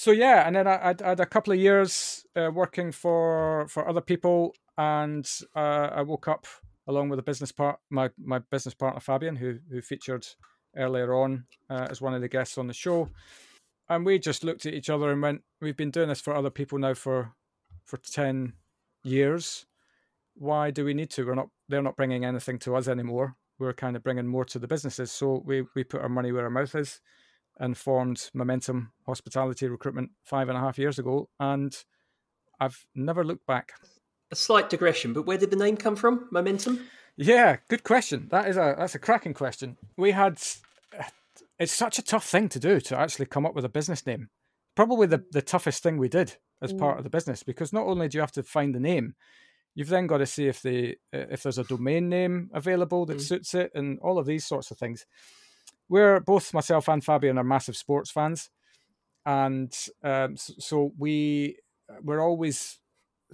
[0.00, 3.86] so yeah, and then I, I, had a couple of years uh, working for for
[3.86, 6.46] other people, and uh, I woke up
[6.86, 10.26] along with a business part my my business partner Fabian, who who featured
[10.74, 13.10] earlier on uh, as one of the guests on the show,
[13.90, 16.48] and we just looked at each other and went, "We've been doing this for other
[16.48, 17.32] people now for
[17.84, 18.54] for ten
[19.04, 19.66] years.
[20.34, 21.26] Why do we need to?
[21.26, 21.50] We're not.
[21.68, 23.36] They're not bringing anything to us anymore.
[23.58, 25.12] We're kind of bringing more to the businesses.
[25.12, 27.02] So we we put our money where our mouth is."
[27.60, 31.76] And formed Momentum Hospitality Recruitment five and a half years ago, and
[32.58, 33.72] I've never looked back.
[34.32, 36.26] A slight digression, but where did the name come from?
[36.32, 36.80] Momentum.
[37.16, 38.28] Yeah, good question.
[38.30, 39.76] That is a that's a cracking question.
[39.98, 40.40] We had
[41.58, 44.30] it's such a tough thing to do to actually come up with a business name.
[44.74, 46.78] Probably the, the toughest thing we did as mm.
[46.78, 49.14] part of the business because not only do you have to find the name,
[49.74, 53.20] you've then got to see if the if there's a domain name available that mm.
[53.20, 55.04] suits it and all of these sorts of things.
[55.90, 58.48] We're both myself and Fabian are massive sports fans,
[59.26, 61.56] and um, so we
[62.02, 62.78] we're always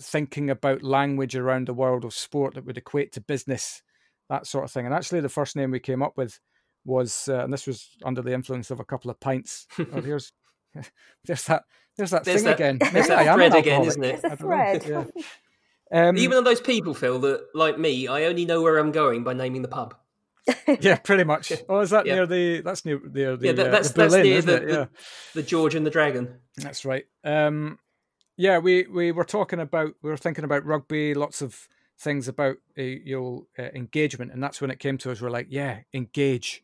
[0.01, 3.83] thinking about language around the world of sport that would equate to business,
[4.29, 4.87] that sort of thing.
[4.87, 6.41] And actually, the first name we came up with
[6.87, 9.67] was, uh, and this was under the influence of a couple of pints.
[9.79, 10.33] oh, here's
[11.25, 11.65] there's that
[11.97, 12.79] there's that there's thing that, again.
[12.93, 14.15] There's that thread again, isn't it?
[14.17, 14.85] It's a thread.
[14.87, 15.05] Yeah.
[15.93, 19.33] Um, Even those people, Phil, that like me, I only know where I'm going by
[19.35, 19.95] naming the pub.
[20.81, 21.53] yeah, pretty much.
[21.69, 22.15] Oh, is that yeah.
[22.15, 22.61] near the?
[22.61, 23.47] That's near near the.
[23.47, 24.59] Yeah, that, that's uh, the Berlin, near the, yeah.
[24.59, 24.89] the,
[25.35, 26.39] the George and the Dragon.
[26.57, 27.05] That's right.
[27.25, 27.79] Um,
[28.37, 32.57] yeah, we we were talking about we were thinking about rugby, lots of things about
[32.79, 35.21] uh, you know uh, engagement, and that's when it came to us.
[35.21, 36.63] We're like, yeah, engage.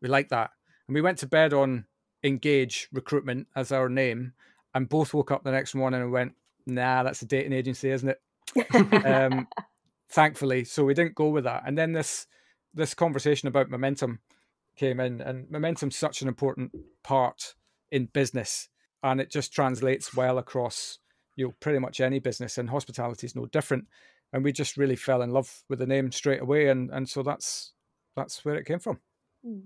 [0.00, 0.50] We like that,
[0.86, 1.86] and we went to bed on
[2.22, 4.34] engage recruitment as our name,
[4.74, 6.34] and both woke up the next morning and went,
[6.66, 9.04] nah, that's a dating agency, isn't it?
[9.06, 9.48] um,
[10.10, 11.62] thankfully, so we didn't go with that.
[11.66, 12.26] And then this
[12.74, 14.20] this conversation about momentum
[14.76, 17.54] came in, and momentum's such an important part
[17.90, 18.68] in business
[19.02, 20.98] and it just translates well across
[21.36, 23.86] you know pretty much any business and hospitality is no different
[24.32, 27.22] and we just really fell in love with the name straight away and and so
[27.22, 27.72] that's
[28.16, 28.98] that's where it came from
[29.44, 29.60] hmm.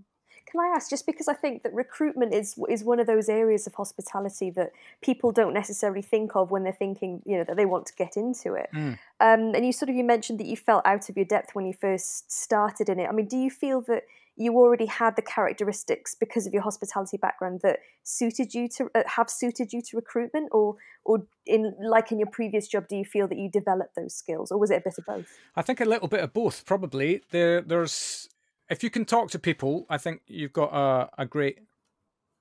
[0.52, 3.66] Can I ask, just because I think that recruitment is is one of those areas
[3.66, 7.64] of hospitality that people don't necessarily think of when they're thinking, you know, that they
[7.64, 8.68] want to get into it.
[8.74, 8.98] Mm.
[9.18, 11.64] Um, and you sort of you mentioned that you felt out of your depth when
[11.64, 13.08] you first started in it.
[13.08, 14.02] I mean, do you feel that
[14.36, 19.02] you already had the characteristics because of your hospitality background that suited you to uh,
[19.06, 23.04] have suited you to recruitment or or in like in your previous job do you
[23.04, 25.80] feel that you developed those skills or was it a bit of both i think
[25.80, 28.28] a little bit of both probably there there's
[28.70, 31.58] if you can talk to people i think you've got a, a great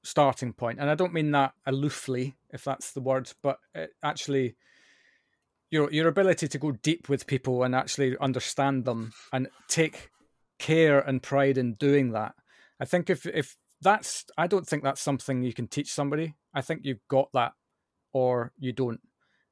[0.03, 3.59] starting point and i don't mean that aloofly if that's the word but
[4.03, 4.55] actually
[5.71, 10.11] your your ability to go deep with people and actually understand them and take
[10.59, 12.35] care and pride in doing that.
[12.79, 16.35] I think if if that's I don't think that's something you can teach somebody.
[16.53, 17.53] I think you've got that
[18.13, 18.99] or you don't.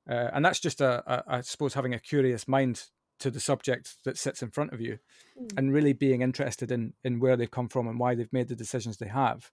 [0.10, 2.84] Uh, and that's just a, a, I suppose having a curious mind
[3.20, 5.00] to the subject that sits in front of you
[5.40, 5.58] mm.
[5.58, 8.56] and really being interested in in where they've come from and why they've made the
[8.56, 9.52] decisions they have.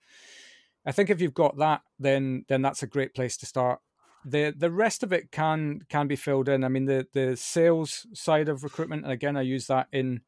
[0.84, 3.80] I think if you've got that then then that's a great place to start.
[4.24, 6.64] The the rest of it can can be filled in.
[6.64, 10.22] I mean the the sales side of recruitment and again I use that in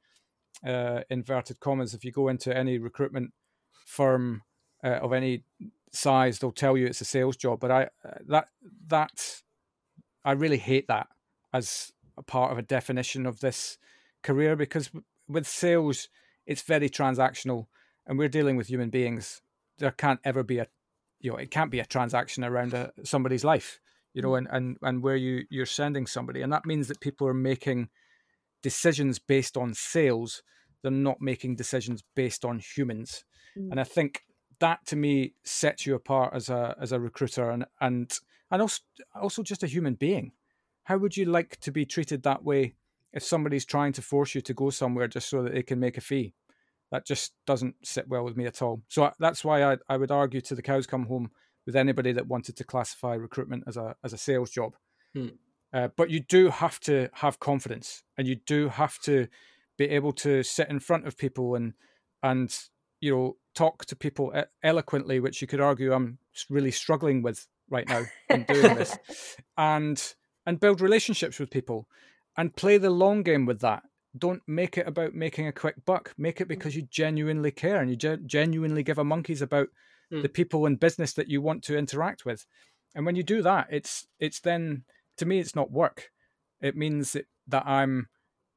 [0.66, 3.32] uh, inverted commas, if you go into any recruitment
[3.86, 4.42] firm
[4.84, 5.44] uh, of any
[5.92, 7.60] size, they'll tell you it's a sales job.
[7.60, 8.48] But I uh, that
[8.88, 9.42] that
[10.24, 11.08] I really hate that
[11.52, 13.78] as a part of a definition of this
[14.22, 14.90] career because
[15.28, 16.08] with sales,
[16.46, 17.66] it's very transactional,
[18.06, 19.42] and we're dealing with human beings.
[19.78, 20.66] There can't ever be a
[21.20, 23.80] you know it can't be a transaction around a, somebody's life
[24.14, 27.26] you know and, and and where you you're sending somebody and that means that people
[27.26, 27.88] are making
[28.62, 30.42] decisions based on sales
[30.82, 33.24] they're not making decisions based on humans
[33.58, 33.70] mm.
[33.70, 34.22] and i think
[34.60, 38.18] that to me sets you apart as a as a recruiter and and
[38.50, 38.82] and also
[39.20, 40.32] also just a human being
[40.88, 42.72] how would you like to be treated that way
[43.12, 45.98] if somebody's trying to force you to go somewhere just so that they can make
[45.98, 46.32] a fee?
[46.90, 48.80] That just doesn't sit well with me at all.
[48.88, 51.30] So that's why i, I would argue to the cows come home
[51.66, 54.76] with anybody that wanted to classify recruitment as a as a sales job.
[55.14, 55.28] Hmm.
[55.74, 59.28] Uh, but you do have to have confidence, and you do have to
[59.76, 61.74] be able to sit in front of people and
[62.22, 62.58] and
[63.02, 66.16] you know talk to people eloquently, which you could argue I'm
[66.48, 68.96] really struggling with right now in doing this,
[69.58, 70.14] and
[70.48, 71.86] and build relationships with people,
[72.36, 73.82] and play the long game with that.
[74.16, 76.14] Don't make it about making a quick buck.
[76.18, 79.68] Make it because you genuinely care and you ge- genuinely give a monkeys about
[80.12, 80.22] mm.
[80.22, 82.46] the people and business that you want to interact with.
[82.94, 84.84] And when you do that, it's it's then
[85.18, 86.10] to me it's not work
[86.60, 88.08] it means that, that i'm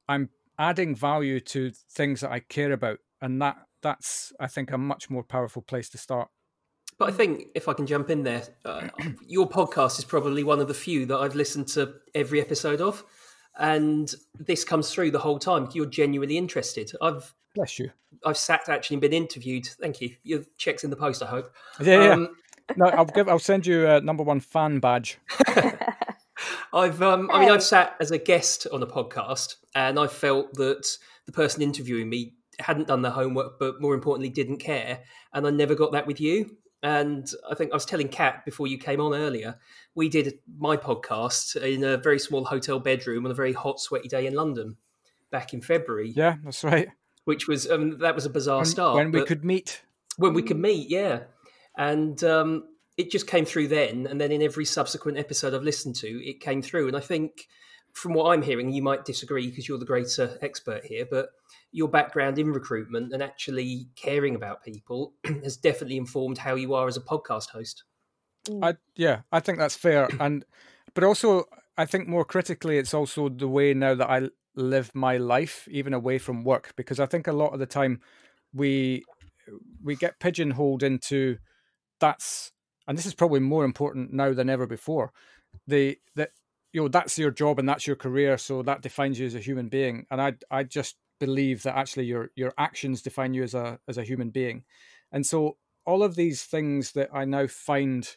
[0.08, 4.78] i'm adding value to things that i care about and that that's i think a
[4.78, 6.28] much more powerful place to start
[7.02, 8.88] but i think if i can jump in there uh,
[9.26, 13.04] your podcast is probably one of the few that i've listened to every episode of
[13.58, 15.68] and this comes through the whole time.
[15.72, 16.92] You're genuinely interested.
[17.00, 17.90] I've bless you.
[18.24, 19.66] I've sat actually and been interviewed.
[19.66, 20.16] Thank you.
[20.22, 21.22] Your checks in the post.
[21.22, 21.52] I hope.
[21.80, 22.10] Yeah, yeah.
[22.12, 22.28] Um,
[22.76, 23.28] no, I'll give.
[23.28, 25.18] I'll send you a number one fan badge.
[26.72, 27.02] I've.
[27.02, 30.86] Um, I mean, I've sat as a guest on a podcast, and I felt that
[31.26, 35.00] the person interviewing me hadn't done their homework, but more importantly, didn't care.
[35.32, 36.56] And I never got that with you.
[36.82, 39.58] And I think I was telling Kat before you came on earlier,
[39.94, 44.08] we did my podcast in a very small hotel bedroom on a very hot, sweaty
[44.08, 44.76] day in London
[45.30, 46.12] back in February.
[46.14, 46.88] Yeah, that's right.
[47.24, 49.82] Which was um, that was a bizarre when, start when we could meet.
[50.16, 51.20] When we could meet, yeah,
[51.76, 52.64] and um,
[52.96, 56.40] it just came through then, and then in every subsequent episode I've listened to, it
[56.40, 57.46] came through, and I think
[57.92, 61.28] from what I'm hearing, you might disagree because you're the greater expert here, but
[61.72, 66.88] your background in recruitment and actually caring about people has definitely informed how you are
[66.88, 67.84] as a podcast host.
[68.48, 68.64] Mm.
[68.64, 70.44] I yeah, I think that's fair, and
[70.94, 71.44] but also
[71.76, 75.94] I think more critically, it's also the way now that I live my life, even
[75.94, 78.00] away from work, because I think a lot of the time
[78.52, 79.04] we
[79.82, 81.38] we get pigeonholed into
[82.00, 82.52] that's
[82.86, 85.12] and this is probably more important now than ever before
[85.66, 86.30] the that
[86.72, 89.40] you know that's your job and that's your career so that defines you as a
[89.40, 90.06] human being.
[90.10, 93.98] And i i just believe that actually your your actions define you as a as
[93.98, 94.64] a human being.
[95.12, 98.16] And so all of these things that i now find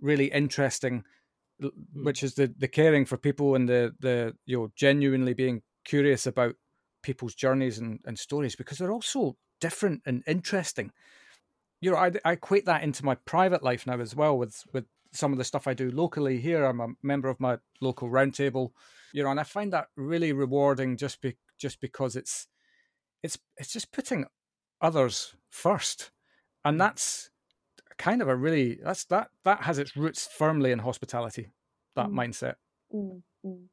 [0.00, 1.04] really interesting
[1.60, 1.68] hmm.
[2.04, 6.26] which is the the caring for people and the the you know genuinely being curious
[6.26, 6.54] about
[7.02, 10.92] people's journeys and, and stories because they're all so different and interesting.
[11.80, 14.86] You know I, I equate that into my private life now as well with with
[15.12, 16.64] some of the stuff I do locally here.
[16.64, 18.70] I'm a member of my local roundtable,
[19.12, 22.46] you know, and I find that really rewarding just be, just because it's
[23.22, 24.26] it's it's just putting
[24.80, 26.10] others first,
[26.64, 26.78] and mm.
[26.80, 27.30] that's
[27.98, 31.50] kind of a really that's that that has its roots firmly in hospitality,
[31.94, 32.14] that mm.
[32.14, 32.54] mindset.
[32.94, 33.64] Mm-hmm.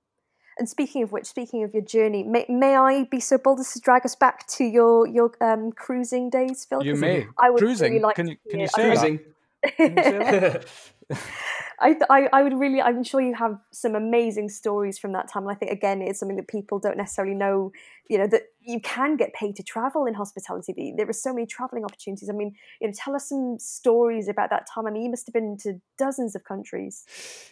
[0.60, 3.72] And speaking of which, speaking of your journey, may, may I be so bold as
[3.74, 6.84] to drag us back to your your um, cruising days, Phil?
[6.84, 7.28] You may.
[7.38, 7.94] I would cruising.
[7.94, 9.20] Really like can you can you say cruising?
[11.82, 15.44] I, I, I would really I'm sure you have some amazing stories from that time
[15.44, 17.72] and I think again it's something that people don't necessarily know
[18.10, 20.94] you know that you can get paid to travel in hospitality.
[20.96, 22.30] There are so many traveling opportunities.
[22.30, 24.88] I mean you know tell us some stories about that time.
[24.88, 27.06] I mean you must have been to dozens of countries.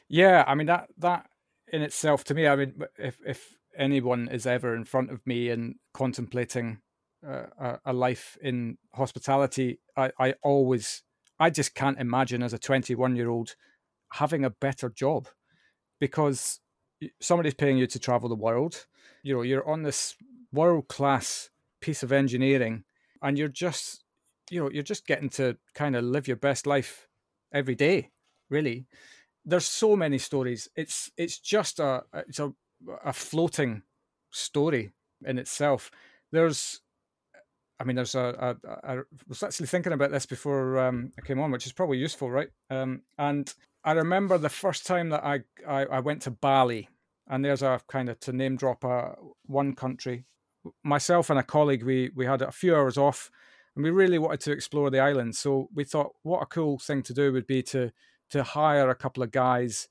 [0.09, 1.27] Yeah I mean that that
[1.71, 5.49] in itself to me I mean if if anyone is ever in front of me
[5.49, 6.79] and contemplating
[7.27, 11.03] uh, a, a life in hospitality I I always
[11.39, 13.55] I just can't imagine as a 21 year old
[14.13, 15.27] having a better job
[15.99, 16.59] because
[17.21, 18.85] somebody's paying you to travel the world.
[19.23, 20.15] You know, you're on this
[20.51, 21.49] world class
[21.81, 22.83] piece of engineering
[23.21, 24.03] and you're just,
[24.49, 27.07] you know, you're just getting to kind of live your best life
[27.53, 28.11] every day,
[28.49, 28.85] really.
[29.45, 30.69] There's so many stories.
[30.75, 32.51] It's it's just a it's a
[33.03, 33.83] a floating
[34.31, 34.91] story
[35.25, 35.89] in itself.
[36.31, 36.81] There's
[37.79, 41.21] I mean, there's a, a, a, I was actually thinking about this before um, I
[41.25, 42.49] came on, which is probably useful, right?
[42.69, 43.53] Um, and
[43.83, 46.89] I remember the first time that I, I, I went to Bali,
[47.27, 49.15] and there's a kind of to name drop a
[49.45, 50.25] one country.
[50.83, 53.29] Myself and a colleague, we we had a few hours off,
[53.75, 55.35] and we really wanted to explore the island.
[55.35, 57.91] So we thought, what a cool thing to do would be to
[58.31, 59.87] to hire a couple of guys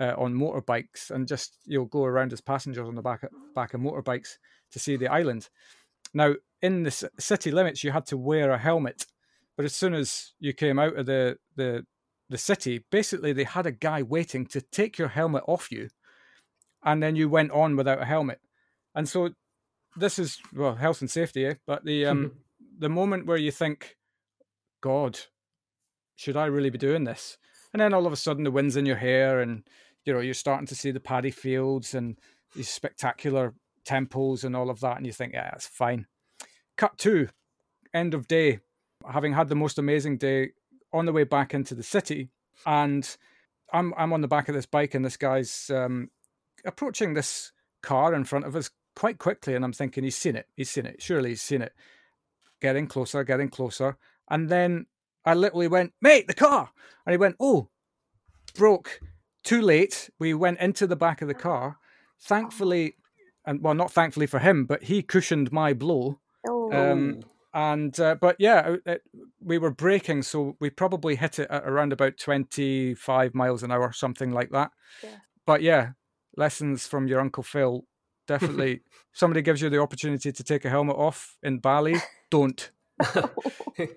[0.00, 3.24] uh, on motorbikes and just you know go around as passengers on the back
[3.54, 4.38] back of motorbikes
[4.72, 5.48] to see the island.
[6.14, 9.06] Now, in the city limits, you had to wear a helmet,
[9.56, 11.84] but as soon as you came out of the the
[12.28, 15.88] the city, basically they had a guy waiting to take your helmet off you,
[16.82, 18.40] and then you went on without a helmet.
[18.94, 19.30] And so,
[19.96, 21.54] this is well health and safety, eh?
[21.66, 22.32] But the um
[22.78, 23.96] the moment where you think,
[24.80, 25.18] God,
[26.16, 27.38] should I really be doing this?
[27.72, 29.62] And then all of a sudden the wind's in your hair, and
[30.04, 32.18] you know you're starting to see the paddy fields and
[32.54, 33.54] these spectacular
[33.84, 36.06] temples and all of that, and you think, yeah, that's fine.
[36.78, 37.28] Cut two,
[37.92, 38.60] end of day,
[39.10, 40.52] having had the most amazing day
[40.92, 42.30] on the way back into the city,
[42.64, 43.16] and
[43.72, 46.10] I'm I'm on the back of this bike, and this guy's um,
[46.64, 47.50] approaching this
[47.82, 50.86] car in front of us quite quickly, and I'm thinking he's seen it, he's seen
[50.86, 51.72] it, surely he's seen it.
[52.60, 53.98] Getting closer, getting closer,
[54.30, 54.86] and then
[55.24, 56.70] I literally went, "Mate, the car!"
[57.04, 57.68] And he went, "Oh,
[58.54, 59.00] broke."
[59.42, 60.10] Too late.
[60.18, 61.78] We went into the back of the car.
[62.20, 62.96] Thankfully,
[63.44, 66.20] and well, not thankfully for him, but he cushioned my blow.
[66.70, 66.92] Oh.
[66.92, 67.20] Um,
[67.54, 69.02] and uh, but yeah, it,
[69.40, 73.72] we were braking, so we probably hit it at around about twenty five miles an
[73.72, 74.70] hour, something like that.
[75.02, 75.16] Yeah.
[75.46, 75.92] But yeah,
[76.36, 77.84] lessons from your uncle Phil.
[78.26, 78.80] Definitely,
[79.12, 81.96] somebody gives you the opportunity to take a helmet off in Bali,
[82.30, 82.70] don't.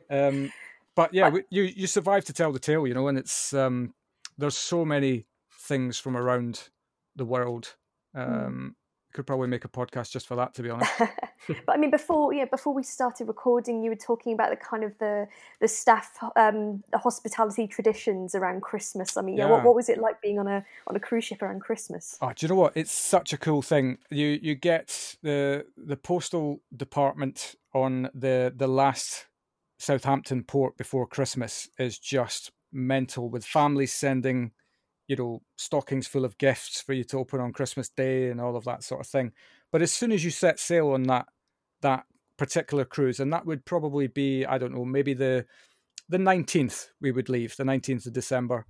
[0.10, 0.52] um,
[0.96, 3.94] but yeah, you you survive to tell the tale, you know, and it's um,
[4.38, 6.70] there's so many things from around
[7.16, 7.76] the world.
[8.16, 8.22] Hmm.
[8.22, 8.76] Um,
[9.12, 10.92] could probably make a podcast just for that, to be honest.
[11.48, 14.84] but I mean, before yeah, before we started recording, you were talking about the kind
[14.84, 15.28] of the
[15.60, 19.18] the staff um, the hospitality traditions around Christmas.
[19.18, 19.52] I mean, yeah, yeah.
[19.52, 22.18] What, what was it like being on a on a cruise ship around Christmas?
[22.22, 22.74] Oh, do you know what?
[22.76, 23.98] It's such a cool thing.
[24.10, 29.28] You you get the the postal department on the the last
[29.80, 34.52] Southampton port before Christmas is just mental with families sending
[35.08, 38.56] you know stockings full of gifts for you to open on Christmas Day and all
[38.56, 39.32] of that sort of thing.
[39.72, 41.28] But as soon as you set sail on that
[41.82, 42.06] that
[42.38, 45.46] particular cruise, and that would probably be I don't know maybe the
[46.10, 48.66] the nineteenth we would leave the nineteenth of December.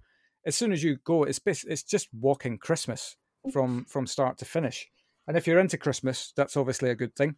[0.46, 3.16] As soon as you go, it's it's just walking Christmas
[3.52, 4.90] from from start to finish.
[5.28, 7.36] And if you're into Christmas, that's obviously a good thing.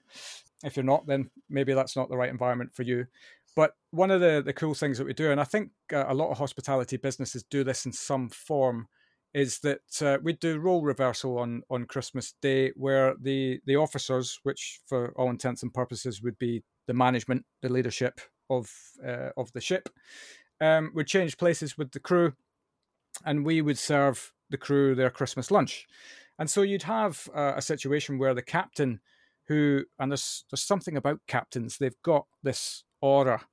[0.63, 3.05] If you're not, then maybe that's not the right environment for you.
[3.55, 6.13] But one of the, the cool things that we do, and I think uh, a
[6.13, 8.87] lot of hospitality businesses do this in some form,
[9.33, 14.39] is that uh, we do role reversal on, on Christmas Day, where the, the officers,
[14.43, 18.69] which for all intents and purposes would be the management, the leadership of
[19.05, 19.89] uh, of the ship,
[20.61, 22.33] um, would change places with the crew,
[23.25, 25.87] and we would serve the crew their Christmas lunch.
[26.37, 28.99] And so you'd have uh, a situation where the captain,
[29.47, 33.45] who and there's there's something about captains, they've got this aura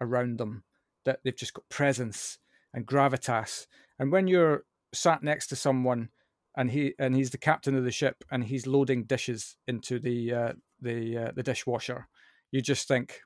[0.00, 0.62] around them
[1.04, 2.38] that they've just got presence
[2.72, 3.66] and gravitas.
[3.98, 6.10] And when you're sat next to someone
[6.56, 10.32] and he and he's the captain of the ship and he's loading dishes into the
[10.32, 12.08] uh, the uh, the dishwasher,
[12.52, 13.20] you just think,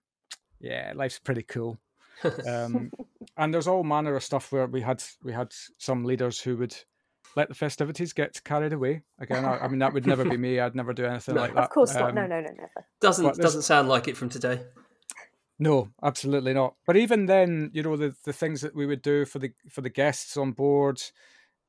[0.61, 1.79] yeah, life's pretty cool.
[2.47, 2.91] um,
[3.37, 6.75] and there's all manner of stuff where we had we had some leaders who would
[7.37, 9.03] let the festivities get carried away.
[9.19, 10.59] Again, I, I mean that would never be me.
[10.59, 11.65] I'd never do anything no, like that.
[11.65, 12.15] Of course um, not.
[12.15, 12.87] No, no, no, never.
[13.03, 14.63] Doesn't doesn't sound like it from today.
[15.59, 16.75] No, absolutely not.
[16.87, 19.81] But even then, you know, the, the things that we would do for the for
[19.81, 21.03] the guests on board,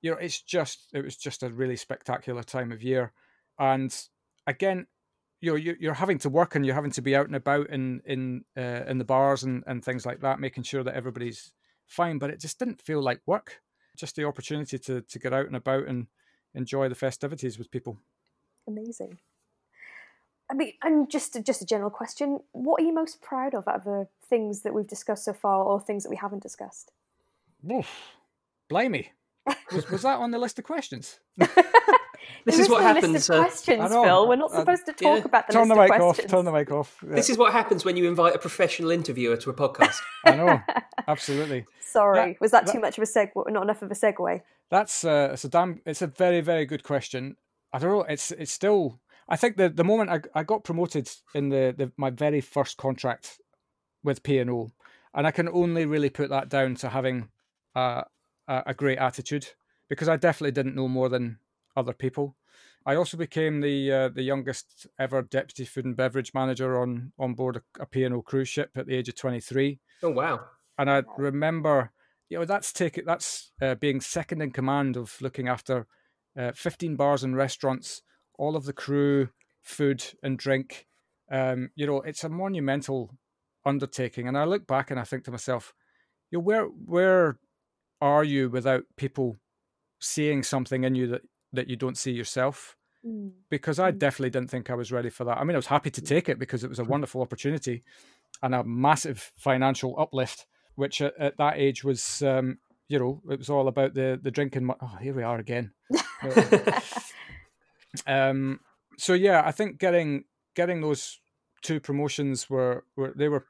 [0.02, 3.14] you know, it's just it was just a really spectacular time of year.
[3.58, 3.96] And
[4.46, 4.88] again,
[5.40, 8.02] you know, you're having to work and you're having to be out and about in
[8.06, 11.54] in uh, in the bars and, and things like that, making sure that everybody's
[11.86, 12.20] fine.
[12.20, 13.62] But it just didn't feel like work.
[13.96, 16.08] Just the opportunity to to get out and about and
[16.54, 18.00] enjoy the festivities with people.
[18.68, 19.20] Amazing.
[20.50, 23.76] I mean, and just just a general question: What are you most proud of out
[23.76, 26.92] of the things that we've discussed so far, or things that we haven't discussed?
[27.70, 27.90] Oof,
[28.70, 29.12] blimey,
[29.72, 31.20] was, was that on the list of questions?
[32.46, 33.30] this is what happens.
[33.30, 34.28] Uh, questions, Phil.
[34.28, 35.26] We're not supposed to talk yeah.
[35.26, 36.28] about the turn list the mic of off.
[36.28, 36.98] Turn the mic off.
[37.04, 37.16] Yeah.
[37.16, 39.98] This is what happens when you invite a professional interviewer to a podcast.
[40.26, 40.62] I know,
[41.08, 41.66] absolutely.
[41.82, 43.32] Sorry, that, was that, that, too much of a segue?
[43.50, 44.42] Not enough of a segue.
[44.70, 45.82] That's uh, it's a damn.
[45.86, 47.38] It's a very very good question.
[47.74, 48.04] I don't know.
[48.04, 51.92] It's it's still I think the the moment I, I got promoted in the, the
[51.98, 53.40] my very first contract
[54.04, 54.72] with P and O,
[55.14, 57.30] and I can only really put that down to having
[57.76, 58.06] a,
[58.48, 59.48] a, a great attitude
[59.90, 61.40] because I definitely didn't know more than
[61.76, 62.36] other people.
[62.86, 67.34] I also became the uh, the youngest ever deputy food and beverage manager on on
[67.34, 69.80] board a, a P&O cruise ship at the age of 23.
[70.04, 70.40] Oh wow!
[70.78, 71.92] And I remember,
[72.30, 75.86] you know, that's take that's uh, being second in command of looking after
[76.38, 78.04] uh, 15 bars and restaurants
[78.38, 79.30] all of the crew,
[79.64, 80.88] food and drink.
[81.30, 83.18] Um, you know, it's a monumental
[83.66, 84.28] undertaking.
[84.28, 85.74] And I look back and I think to myself,
[86.32, 87.40] you know, where where
[88.02, 89.38] are you without people
[90.00, 91.22] seeing something in you that
[91.54, 92.76] that you don't see yourself?
[93.06, 93.32] Mm.
[93.50, 94.00] Because I mm.
[94.00, 95.38] definitely didn't think I was ready for that.
[95.38, 97.84] I mean, I was happy to take it because it was a wonderful opportunity
[98.42, 103.40] and a massive financial uplift, which at, at that age was, um, you know, it
[103.40, 104.70] was all about the the drinking.
[104.82, 105.72] Oh, here we are again.
[108.06, 108.60] Um,
[108.98, 110.26] so yeah, I think getting
[110.56, 111.20] getting those
[111.62, 113.46] two promotions were, were they were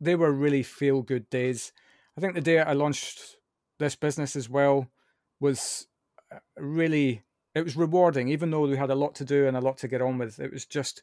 [0.00, 1.72] they were really feel good days.
[2.16, 3.36] I think the day I launched
[3.78, 4.88] this business as well
[5.40, 5.86] was
[6.32, 7.22] uh, really
[7.54, 9.88] it was rewarding, even though we had a lot to do and a lot to
[9.88, 10.38] get on with.
[10.38, 11.02] It was just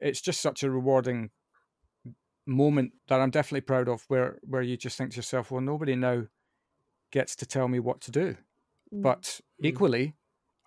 [0.00, 1.30] it's just such a rewarding
[2.46, 5.96] moment that I'm definitely proud of where where you just think to yourself, well, nobody
[5.96, 6.26] now
[7.10, 8.36] gets to tell me what to do.
[8.94, 9.02] Mm.
[9.02, 9.40] But mm.
[9.60, 10.14] equally,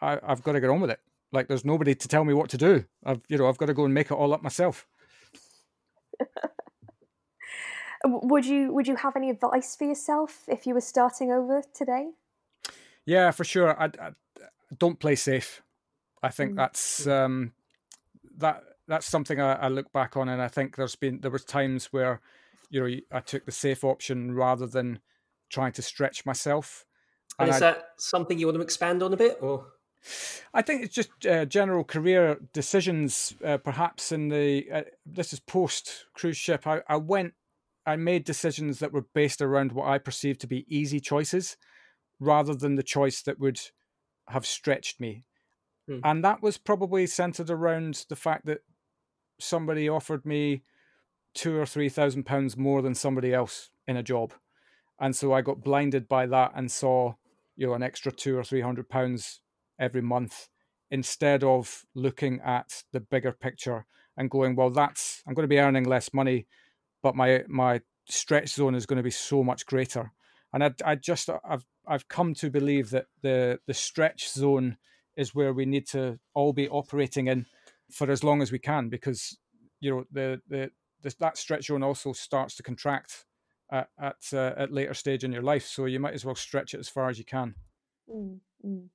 [0.01, 0.99] I, I've got to get on with it.
[1.31, 2.85] Like there's nobody to tell me what to do.
[3.05, 4.87] I've you know I've got to go and make it all up myself.
[8.05, 12.09] would you would you have any advice for yourself if you were starting over today?
[13.05, 13.79] Yeah, for sure.
[13.79, 14.11] I, I
[14.77, 15.61] don't play safe.
[16.21, 16.55] I think mm.
[16.57, 17.53] that's um,
[18.37, 21.45] that that's something I, I, look back on, and I think there's been there was
[21.45, 22.21] times where
[22.69, 24.99] you know I took the safe option rather than
[25.49, 26.85] trying to stretch myself.
[27.37, 29.65] And, and is I, that something you want to expand on a bit, or?
[30.53, 34.11] I think it's just uh, general career decisions, uh, perhaps.
[34.11, 36.65] In the uh, this is post cruise ship.
[36.65, 37.33] I, I went,
[37.85, 41.57] I made decisions that were based around what I perceived to be easy choices,
[42.19, 43.59] rather than the choice that would
[44.29, 45.25] have stretched me.
[45.89, 46.01] mm.
[46.03, 48.61] and that was probably centered around the fact that
[49.39, 50.63] somebody offered me
[51.33, 54.33] two or three thousand pounds more than somebody else in a job,
[54.99, 57.15] and so I got blinded by that and saw
[57.55, 59.41] you know an extra two or three hundred pounds
[59.79, 60.49] every month
[60.91, 63.85] instead of looking at the bigger picture
[64.17, 66.47] and going, well, that's I'm going to be earning less money,
[67.01, 70.11] but my my stretch zone is going to be so much greater.
[70.51, 74.77] And I, I just I've I've come to believe that the the stretch zone
[75.15, 77.45] is where we need to all be operating in
[77.91, 79.37] for as long as we can because
[79.79, 80.71] you know the the,
[81.01, 83.25] the that stretch zone also starts to contract
[83.71, 86.73] at at, uh, at later stage in your life so you might as well stretch
[86.73, 87.55] it as far as you can
[88.09, 88.85] mm-hmm.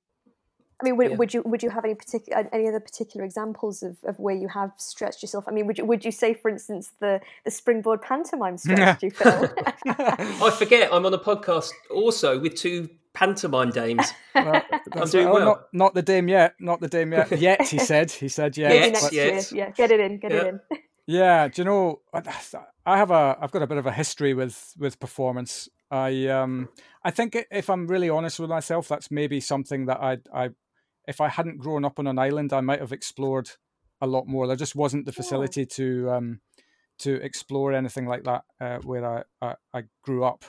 [0.81, 1.15] I mean, would, yeah.
[1.15, 4.49] would you would you have any particular any other particular examples of, of where you
[4.49, 5.45] have stretched yourself?
[5.47, 9.11] I mean, would you would you say, for instance, the the springboard pantomime stretched you,
[9.11, 9.49] Phil?
[9.85, 10.93] I forget.
[10.93, 14.11] I'm on a podcast also with two pantomime dames.
[14.35, 14.61] Well,
[14.91, 15.45] I'm doing oh, well.
[15.45, 16.55] Not, not, the dame yet.
[16.59, 17.39] Not the dame yet.
[17.39, 18.11] Yet he said.
[18.11, 18.67] He said yet.
[18.67, 19.51] Maybe next yet.
[19.53, 20.19] Yeah, get it in.
[20.19, 20.37] Get yeah.
[20.37, 20.59] it in.
[21.07, 22.01] Yeah, do you know?
[22.85, 25.69] I have a I've got a bit of a history with with performance.
[25.89, 26.67] I um
[27.03, 30.49] I think if I'm really honest with myself, that's maybe something that I I
[31.07, 33.49] if I hadn't grown up on an island, I might have explored
[34.01, 34.47] a lot more.
[34.47, 35.67] There just wasn't the facility yeah.
[35.71, 36.41] to um,
[36.99, 40.45] to explore anything like that uh, where I, I, I grew up.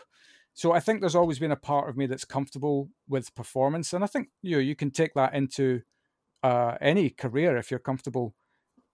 [0.55, 4.03] So I think there's always been a part of me that's comfortable with performance, and
[4.03, 5.83] I think you know, you can take that into
[6.43, 8.35] uh, any career if you're comfortable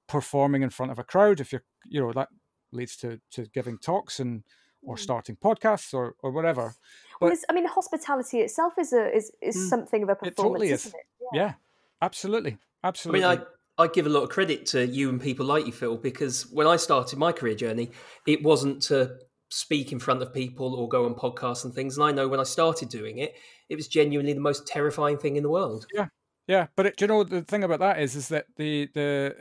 [0.09, 1.41] performing in front of a crowd.
[1.41, 2.29] If you're you know that
[2.73, 4.43] leads to to giving talks and
[4.83, 4.99] or mm.
[4.99, 6.75] starting podcasts or or whatever.
[7.21, 10.39] But, well, I mean, hospitality itself is a is is mm, something of a performance,
[10.39, 10.87] it totally is.
[10.87, 11.07] isn't it?
[11.33, 11.55] Yeah,
[12.01, 13.25] absolutely, absolutely.
[13.25, 13.41] I mean,
[13.79, 16.51] I I give a lot of credit to you and people like you, Phil, because
[16.53, 17.91] when I started my career journey,
[18.27, 19.17] it wasn't to
[19.51, 21.97] speak in front of people or go on podcasts and things.
[21.97, 23.35] And I know when I started doing it,
[23.69, 25.87] it was genuinely the most terrifying thing in the world.
[25.95, 26.09] Yeah,
[26.47, 26.67] yeah.
[26.77, 29.35] But it, you know, the thing about that is, is that the the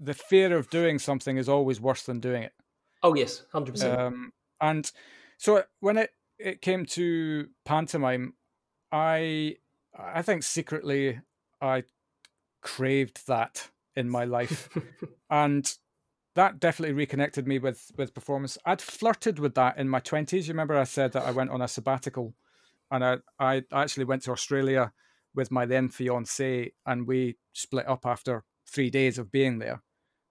[0.00, 2.52] the fear of doing something is always worse than doing it.
[3.02, 4.14] Oh yes, hundred um, percent.
[4.60, 4.90] And
[5.38, 8.34] so when it it came to pantomime,
[8.92, 9.56] I
[9.96, 11.20] I think secretly
[11.60, 11.84] I
[12.60, 14.68] craved that in my life,
[15.30, 15.76] and
[16.34, 18.58] that definitely reconnected me with with performance.
[18.64, 20.48] I'd flirted with that in my twenties.
[20.48, 22.34] You remember I said that I went on a sabbatical,
[22.90, 24.92] and I I actually went to Australia
[25.34, 29.82] with my then fiance, and we split up after three days of being there,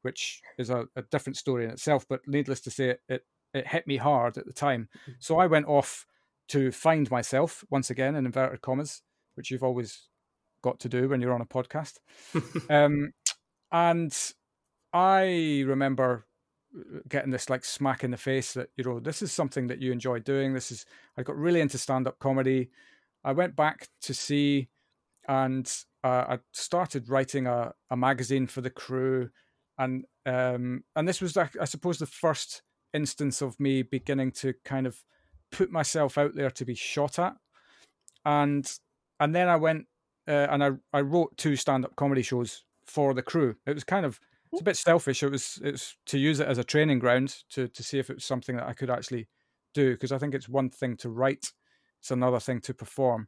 [0.02, 2.06] which is a, a different story in itself.
[2.08, 4.90] But needless to say, it, it it hit me hard at the time.
[5.04, 5.12] Mm-hmm.
[5.20, 6.06] So I went off
[6.50, 9.02] to find myself once again in inverted commas
[9.36, 10.10] which you've always
[10.64, 11.98] got to do when you're on a podcast.
[12.70, 13.14] um,
[13.72, 14.16] and
[14.94, 16.26] I remember
[16.76, 19.82] uh, getting this like smack in the face that you know this is something that
[19.82, 20.54] you enjoy doing.
[20.54, 20.86] This is
[21.18, 22.70] I got really into stand up comedy.
[23.24, 24.70] I went back to see,
[25.28, 25.72] and
[26.04, 29.30] uh, I started writing a, a magazine for the crew,
[29.78, 32.62] and um, and this was I suppose the first
[32.94, 35.04] instance of me beginning to kind of
[35.52, 37.36] put myself out there to be shot at,
[38.26, 38.72] and
[39.20, 39.88] and then I went
[40.28, 43.56] uh, and I, I wrote two stand up comedy shows for the crew.
[43.66, 44.20] It was kind of
[44.52, 45.24] it's a bit selfish.
[45.24, 48.18] It was it's to use it as a training ground to to see if it
[48.18, 49.28] was something that I could actually
[49.74, 51.52] do because I think it's one thing to write,
[52.00, 53.28] it's another thing to perform.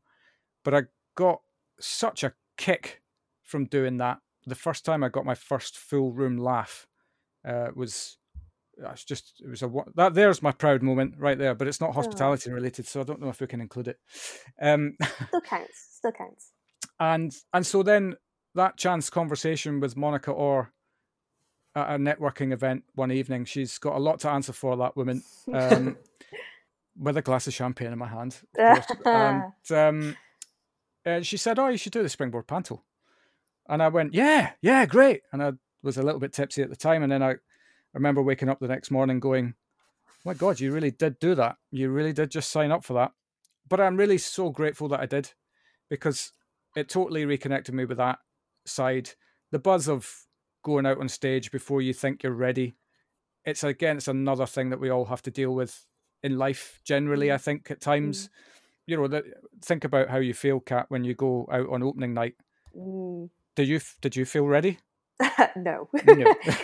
[0.63, 0.83] But I
[1.15, 1.41] got
[1.79, 3.01] such a kick
[3.41, 4.19] from doing that.
[4.45, 6.87] The first time I got my first full room laugh
[7.47, 8.17] uh, was
[8.77, 11.93] that's just it was a that there's my proud moment right there but it's not
[11.93, 13.99] hospitality related so i don't know if we can include it.
[14.61, 14.95] Um
[15.27, 16.51] still counts still counts.
[16.99, 18.15] and and so then
[18.55, 20.71] that chance conversation with monica or
[21.75, 25.23] at a networking event one evening she's got a lot to answer for that woman
[25.53, 25.97] um
[26.97, 28.37] with a glass of champagne in my hand
[29.05, 30.15] and um
[31.03, 32.81] and she said oh you should do the springboard panto.
[33.67, 35.21] And i went yeah yeah great.
[35.31, 35.51] And i
[35.83, 37.35] was a little bit tipsy at the time and then i
[37.95, 39.53] I remember waking up the next morning going,
[40.25, 41.55] my God, you really did do that.
[41.71, 43.13] You really did just sign up for that.
[43.69, 45.31] But I'm really so grateful that I did
[45.89, 46.33] because
[46.75, 48.19] it totally reconnected me with that
[48.65, 49.11] side.
[49.51, 50.13] The buzz of
[50.61, 52.75] going out on stage before you think you're ready.
[53.45, 55.85] It's again, it's another thing that we all have to deal with
[56.21, 58.25] in life generally, I think, at times.
[58.25, 58.29] Mm.
[58.87, 59.23] You know, that
[59.63, 62.35] think about how you feel, Kat, when you go out on opening night.
[62.75, 63.29] Mm.
[63.55, 64.79] Did you did you feel ready?
[65.55, 65.89] no.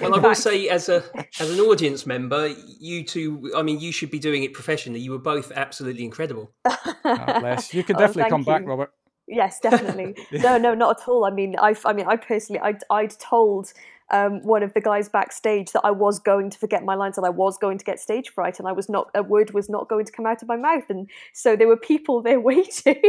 [0.02, 1.04] well, I will say, as a
[1.40, 3.52] as an audience member, you two.
[3.56, 5.00] I mean, you should be doing it professionally.
[5.00, 6.52] You were both absolutely incredible.
[6.66, 7.74] oh, bless.
[7.74, 8.46] You could oh, definitely oh, come you.
[8.46, 8.92] back, Robert.
[9.28, 10.16] Yes, definitely.
[10.32, 11.24] no, no, not at all.
[11.24, 13.72] I mean, I, I mean, I personally, I'd, I'd told
[14.12, 17.26] um, one of the guys backstage that I was going to forget my lines and
[17.26, 19.88] I was going to get stage fright and I was not a word was not
[19.88, 23.02] going to come out of my mouth and so there were people there waiting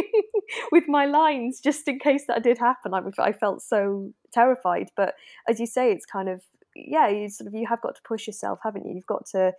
[0.70, 2.95] with my lines just in case that did happen.
[2.95, 5.14] I, I felt so terrified, but
[5.49, 6.43] as you say, it's kind of
[6.74, 8.95] yeah, you sort of you have got to push yourself, haven't you?
[8.95, 9.53] You've got to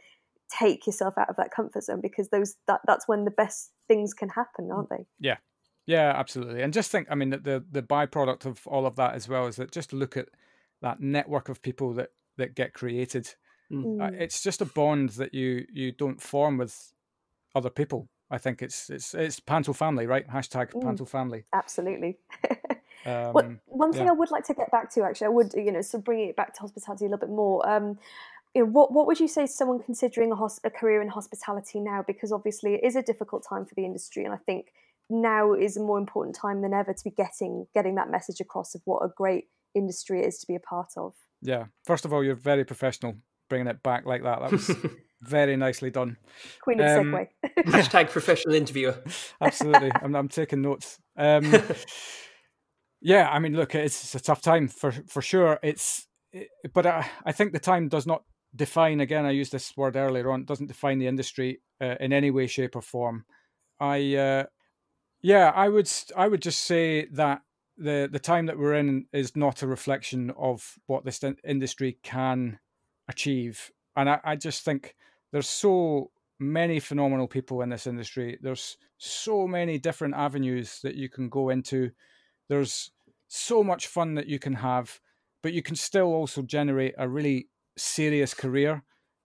[0.49, 4.13] take yourself out of that comfort zone because those that that's when the best things
[4.13, 5.05] can happen, aren't they?
[5.19, 5.37] Yeah.
[5.85, 6.61] Yeah, absolutely.
[6.61, 9.47] And just think, I mean, that the the byproduct of all of that as well
[9.47, 10.29] is that just look at
[10.81, 13.35] that network of people that that get created.
[13.71, 14.01] Mm.
[14.01, 16.93] Uh, it's just a bond that you you don't form with
[17.53, 18.07] other people.
[18.31, 20.27] I think it's it's it's Panto family, right?
[20.27, 20.81] Hashtag mm.
[20.81, 21.43] Panto family.
[21.51, 22.17] Absolutely.
[23.05, 24.11] um, well, one thing yeah.
[24.11, 26.35] I would like to get back to, actually, I would you know, so bringing it
[26.35, 27.67] back to hospitality a little bit more.
[27.67, 27.97] Um,
[28.53, 31.07] you know, what what would you say to someone considering a, hos- a career in
[31.09, 32.03] hospitality now?
[32.05, 34.67] Because obviously it is a difficult time for the industry, and I think
[35.09, 38.75] now is a more important time than ever to be getting getting that message across
[38.75, 39.45] of what a great
[39.75, 41.13] industry it is to be a part of.
[41.41, 41.65] Yeah.
[41.85, 43.15] First of all, you're very professional
[43.49, 44.39] bringing it back like that.
[44.39, 44.71] That was
[45.21, 46.17] very nicely done.
[46.61, 47.27] Queen of um, segue.
[47.65, 48.97] Hashtag professional interviewer.
[49.41, 49.91] Absolutely.
[50.01, 50.97] I'm, I'm taking notes.
[51.17, 51.51] Um,
[53.03, 55.59] yeah, I mean, look, it's, a tough time for for sure.
[55.61, 58.23] It's, it, but I, I think the time does not
[58.55, 59.01] define.
[59.01, 60.41] Again, I used this word earlier on.
[60.41, 63.25] It doesn't define the industry uh, in any way, shape, or form.
[63.79, 64.43] I, uh,
[65.21, 67.41] yeah, I would, I would just say that
[67.77, 72.59] the the time that we're in is not a reflection of what this industry can
[73.09, 73.69] achieve.
[73.97, 74.95] And I, I just think
[75.33, 78.37] there's so many phenomenal people in this industry.
[78.41, 81.91] There's so many different avenues that you can go into.
[82.49, 82.91] There's
[83.27, 84.99] so much fun that you can have,
[85.41, 88.83] but you can still also generate a really serious career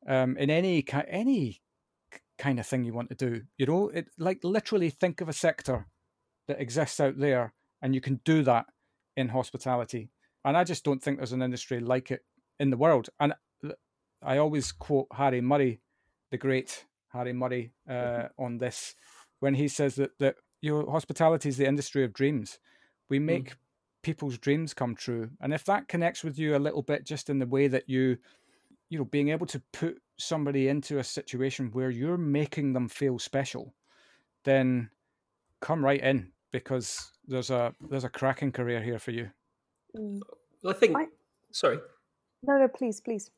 [0.08, 1.60] um, in any any
[2.38, 3.42] kind of thing you want to do.
[3.56, 5.86] You know, it like literally think of a sector
[6.46, 7.52] that exists out there
[7.82, 8.66] and you can do that
[9.16, 10.10] in hospitality.
[10.44, 12.24] And I just don't think there's an industry like it
[12.58, 13.08] in the world.
[13.20, 13.34] And
[14.22, 15.80] I always quote Harry Murray,
[16.30, 18.44] the great Harry Murray, uh, mm-hmm.
[18.44, 18.94] on this
[19.40, 22.58] when he says that that you know hospitality is the industry of dreams.
[23.08, 23.24] We mm.
[23.24, 23.54] make mm.
[24.02, 27.38] people's dreams come true, and if that connects with you a little bit, just in
[27.38, 28.18] the way that you,
[28.90, 33.18] you know, being able to put somebody into a situation where you're making them feel
[33.18, 33.74] special,
[34.44, 34.90] then
[35.60, 39.30] come right in because there's a there's a cracking career here for you.
[39.96, 40.20] Mm.
[40.66, 40.96] I think.
[40.96, 41.06] I...
[41.52, 41.78] Sorry.
[42.42, 43.30] No, no, please, please.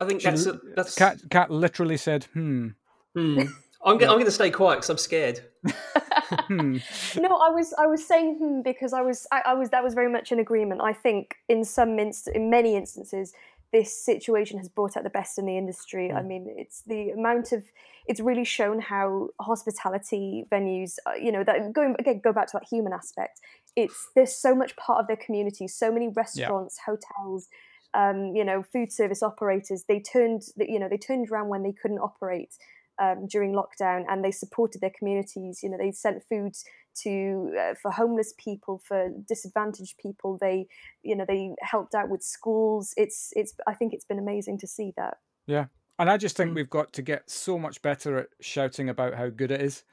[0.00, 0.94] I think that's a, that's.
[0.94, 2.68] Kat, Kat literally said, "Hmm."
[3.14, 3.40] Hmm.
[3.84, 5.40] I'm, I'm going to stay quiet because I'm scared.
[6.30, 6.78] Hmm.
[7.16, 9.94] no, I was I was saying hmm because I was I, I, was that was
[9.94, 10.80] very much in agreement.
[10.82, 13.34] I think in some inst- in many instances
[13.72, 16.08] this situation has brought out the best in the industry.
[16.08, 16.16] Mm.
[16.16, 17.62] I mean, it's the amount of
[18.06, 22.58] it's really shown how hospitality venues, uh, you know, that going again go back to
[22.58, 23.40] that human aspect.
[23.76, 26.94] It's there's so much part of their community, so many restaurants, yeah.
[26.94, 27.48] hotels,
[27.94, 29.84] um, you know, food service operators.
[29.86, 32.50] They turned, you know, they turned around when they couldn't operate
[33.00, 35.60] um, during lockdown, and they supported their communities.
[35.62, 36.54] You know, they sent food
[37.02, 40.38] to uh, for homeless people, for disadvantaged people.
[40.40, 40.66] They,
[41.02, 42.92] you know, they helped out with schools.
[42.96, 43.54] It's it's.
[43.66, 45.18] I think it's been amazing to see that.
[45.46, 45.66] Yeah,
[45.98, 46.56] and I just think mm.
[46.56, 49.84] we've got to get so much better at shouting about how good it is,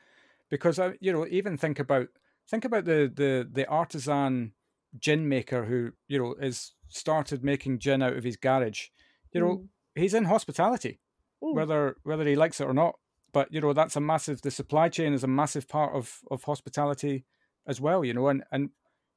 [0.50, 2.10] because uh, you know, even think about
[2.50, 4.54] think about the the the artisan
[5.00, 8.88] gin maker who you know is started making gin out of his garage.
[9.34, 9.68] You know, mm.
[9.96, 11.00] he's in hospitality,
[11.44, 11.54] mm.
[11.54, 12.96] whether whether he likes it or not.
[13.34, 16.44] But you know that's a massive the supply chain is a massive part of of
[16.44, 17.26] hospitality
[17.68, 18.70] as well you know and and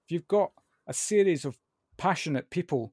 [0.04, 0.50] if you've got
[0.86, 1.56] a series of
[1.96, 2.92] passionate people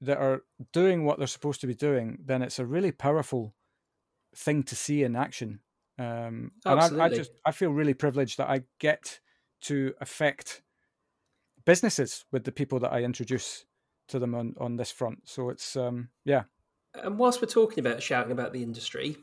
[0.00, 0.42] that are
[0.72, 3.54] doing what they're supposed to be doing then it's a really powerful
[4.36, 5.60] thing to see in action.
[5.98, 9.20] Um and I, I just i feel really privileged that i get
[9.62, 10.62] to affect
[11.64, 13.64] businesses with the people that i introduce
[14.08, 15.20] to them on on this front.
[15.24, 16.44] So it's um yeah
[17.02, 19.16] and whilst we're talking about shouting about the industry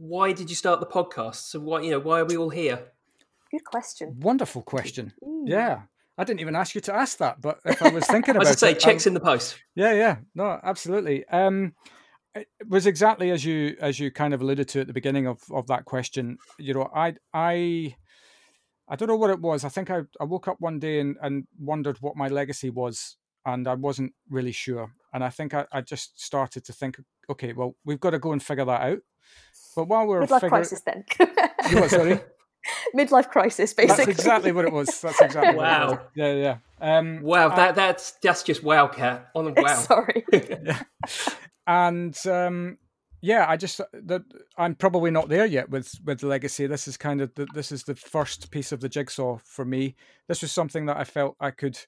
[0.00, 1.50] why did you start the podcast?
[1.50, 2.82] So why you know why are we all here?
[3.50, 4.16] Good question.
[4.20, 5.12] Wonderful question.
[5.22, 5.42] Mm.
[5.46, 5.82] Yeah.
[6.16, 8.50] I didn't even ask you to ask that, but if I was thinking about I
[8.50, 9.58] was say, it, checks um, in the post.
[9.74, 11.26] Yeah, yeah, no, absolutely.
[11.28, 11.74] Um,
[12.34, 15.40] it was exactly as you as you kind of alluded to at the beginning of
[15.50, 16.38] of that question.
[16.58, 17.96] You know, I I
[18.88, 19.64] I don't know what it was.
[19.64, 23.16] I think I, I woke up one day and, and wondered what my legacy was,
[23.46, 24.92] and I wasn't really sure.
[25.12, 28.32] And I think I, I just started to think, okay, well, we've got to go
[28.32, 28.98] and figure that out.
[29.74, 30.50] But while we're midlife figuring...
[30.50, 31.04] crisis, then.
[31.72, 32.20] what, sorry.
[32.96, 34.04] Midlife crisis, basically.
[34.04, 35.00] That's exactly what it was.
[35.00, 36.00] That's exactly wow.
[36.14, 36.56] Yeah, yeah.
[36.80, 39.30] Um, wow, that that's that's just wow, Kat.
[39.34, 39.74] On wow.
[39.76, 40.24] Sorry.
[40.32, 40.82] yeah.
[41.66, 42.78] And um,
[43.22, 44.22] yeah, I just that
[44.56, 46.66] I'm probably not there yet with with the legacy.
[46.66, 49.94] This is kind of the, this is the first piece of the jigsaw for me.
[50.26, 51.78] This was something that I felt I could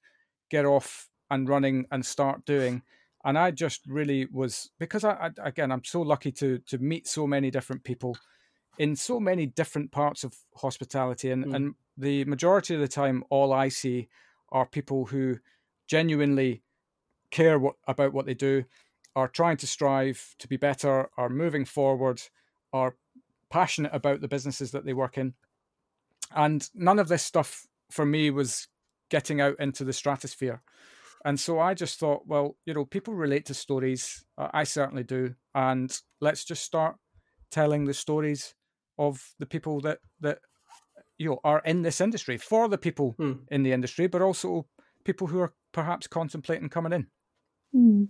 [0.51, 2.83] get off and running and start doing,
[3.25, 7.07] and I just really was because I, I again I'm so lucky to to meet
[7.07, 8.16] so many different people
[8.79, 11.55] in so many different parts of hospitality, and mm.
[11.55, 14.09] and the majority of the time, all I see
[14.51, 15.39] are people who
[15.87, 16.62] genuinely
[17.31, 18.64] care what about what they do
[19.14, 22.23] are trying to strive to be better, are moving forward,
[22.73, 22.97] are
[23.51, 25.35] passionate about the businesses that they work in.
[26.35, 28.68] And none of this stuff for me was
[29.11, 30.62] getting out into the stratosphere.
[31.25, 34.25] And so I just thought, well, you know, people relate to stories.
[34.37, 35.35] Uh, I certainly do.
[35.55, 36.97] And let's just start
[37.51, 38.55] telling the stories
[38.99, 40.39] of the people that, that
[41.18, 43.33] you know, are in this industry for the people hmm.
[43.51, 44.66] in the industry, but also
[45.05, 47.07] people who are perhaps contemplating coming in.
[47.73, 48.05] Hmm.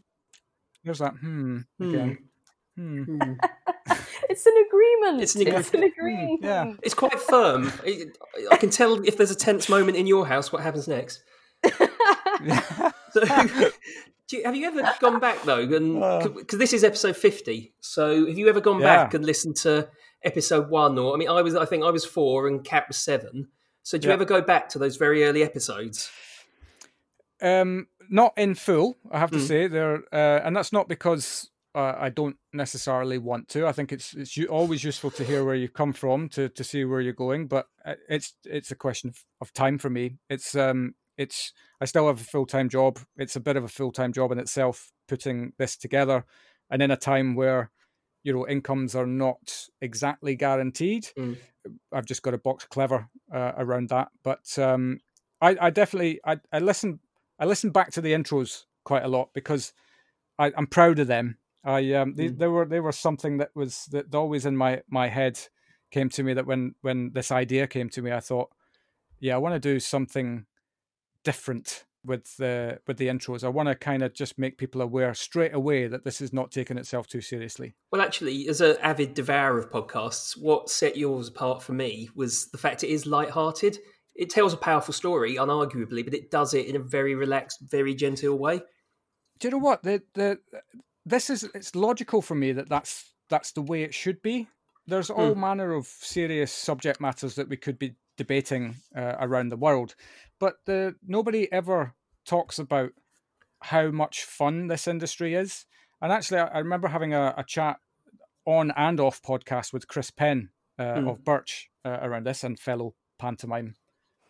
[0.85, 2.19] There's that hmm again.
[2.77, 3.03] Hmm.
[3.03, 3.33] hmm.
[4.31, 5.23] it's an agreement.
[5.23, 6.41] It's an, it's an agreement.
[6.43, 6.73] Yeah.
[6.83, 7.71] It's quite firm.
[8.51, 11.23] I can tell if there's a tense moment in your house, what happens next.
[13.13, 13.23] so,
[14.31, 15.61] you, have you ever gone back though?
[15.61, 16.59] And because uh.
[16.59, 18.97] this is episode fifty, so have you ever gone yeah.
[18.97, 19.89] back and listened to
[20.25, 20.99] episode one?
[20.99, 23.49] Or I mean, I was, I think I was four and Kat was seven.
[23.83, 26.09] So do you ever go back to those very early episodes?
[27.41, 29.47] Um, not in full, I have to mm.
[29.47, 29.67] say.
[29.67, 33.67] There, uh, and that's not because uh, I don't necessarily want to.
[33.67, 36.85] I think it's it's always useful to hear where you come from to to see
[36.85, 37.49] where you're going.
[37.49, 40.19] But uh, it's it's a question of, of time for me.
[40.31, 42.99] It's um it's I still have a full time job.
[43.17, 46.25] It's a bit of a full time job in itself putting this together,
[46.71, 47.71] and in a time where
[48.23, 51.09] you know incomes are not exactly guaranteed.
[51.19, 51.39] Mm.
[51.93, 54.09] I've just got a box clever uh, around that.
[54.23, 55.01] But um,
[55.41, 57.01] I, I definitely I, I listen
[57.39, 59.73] I listen back to the intros quite a lot because
[60.39, 61.39] I, am proud of them.
[61.65, 62.39] I um, they, mm.
[62.39, 65.39] they were they were something that was that always in my my head
[65.91, 68.51] came to me that when when this idea came to me, I thought,
[69.21, 70.47] yeah, I want to do something
[71.25, 73.45] different with the with the intros.
[73.45, 76.51] I want to kind of just make people aware straight away that this is not
[76.51, 77.75] taking itself too seriously.
[77.91, 82.51] Well, actually, as an avid devourer of podcasts, what set yours apart for me was
[82.51, 83.79] the fact it is light-hearted
[84.15, 87.95] it tells a powerful story, unarguably, but it does it in a very relaxed, very
[87.95, 88.61] genteel way.
[89.39, 90.39] Do you know what the the
[91.05, 91.49] this is?
[91.55, 94.49] It's logical for me that that's that's the way it should be.
[94.87, 95.39] There's all mm.
[95.39, 99.95] manner of serious subject matters that we could be debating uh, around the world,
[100.39, 101.95] but the nobody ever
[102.27, 102.91] talks about
[103.61, 105.67] how much fun this industry is.
[106.01, 107.79] And actually, I, I remember having a, a, chat
[108.45, 111.11] on and off podcast with Chris Penn uh, mm.
[111.11, 113.77] of Birch uh, around this and fellow pantomime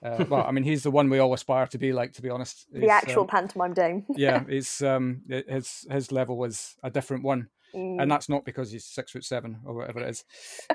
[0.02, 2.12] uh, well, I mean, he's the one we all aspire to be like.
[2.14, 4.04] To be honest, the actual um, pantomime dame.
[4.16, 8.02] yeah, he's um, his his level was a different one, mm.
[8.02, 10.24] and that's not because he's six foot seven or whatever it is.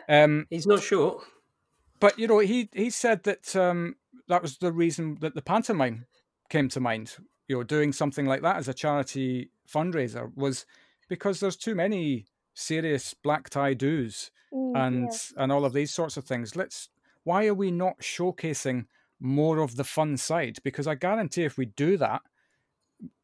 [0.07, 1.23] Um, he's not short.
[1.99, 3.95] But you know, he he said that um,
[4.27, 6.05] that was the reason that the pantomime
[6.49, 7.17] came to mind.
[7.47, 10.65] You know, doing something like that as a charity fundraiser was
[11.07, 15.43] because there's too many serious black tie do's mm, and yeah.
[15.43, 16.55] and all of these sorts of things.
[16.55, 16.89] Let's
[17.23, 18.85] why are we not showcasing
[19.19, 22.21] more of the fun side because I guarantee if we do that,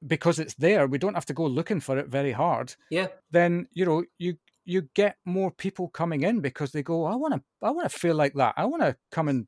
[0.05, 2.75] because it's there, we don't have to go looking for it very hard.
[2.89, 3.07] Yeah.
[3.31, 7.33] Then you know you you get more people coming in because they go, I want
[7.35, 8.53] to I want to feel like that.
[8.57, 9.47] I want to come and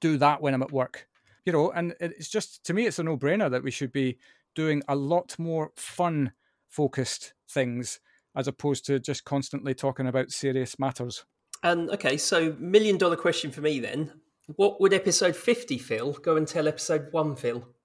[0.00, 1.06] do that when I'm at work.
[1.44, 4.18] You know, and it's just to me, it's a no brainer that we should be
[4.54, 6.32] doing a lot more fun
[6.68, 8.00] focused things
[8.36, 11.24] as opposed to just constantly talking about serious matters.
[11.62, 14.12] And okay, so million dollar question for me then
[14.56, 16.12] what would episode 50 feel?
[16.12, 17.68] Go and tell episode 1 feel.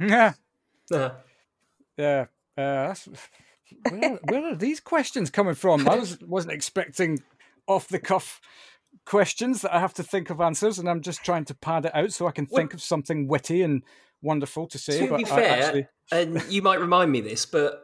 [0.00, 0.32] Yeah.
[0.90, 1.10] Uh.
[1.96, 2.26] Yeah.
[2.58, 2.92] Uh,
[3.90, 5.88] where, where, are these questions coming from?
[5.88, 7.22] I was, wasn't expecting
[7.66, 8.40] off the cuff
[9.06, 11.94] questions that I have to think of answers, and I'm just trying to pad it
[11.94, 13.82] out so I can think well, of something witty and
[14.22, 15.06] wonderful to say.
[15.06, 15.88] To be fair, actually...
[16.10, 17.82] and you might remind me this, but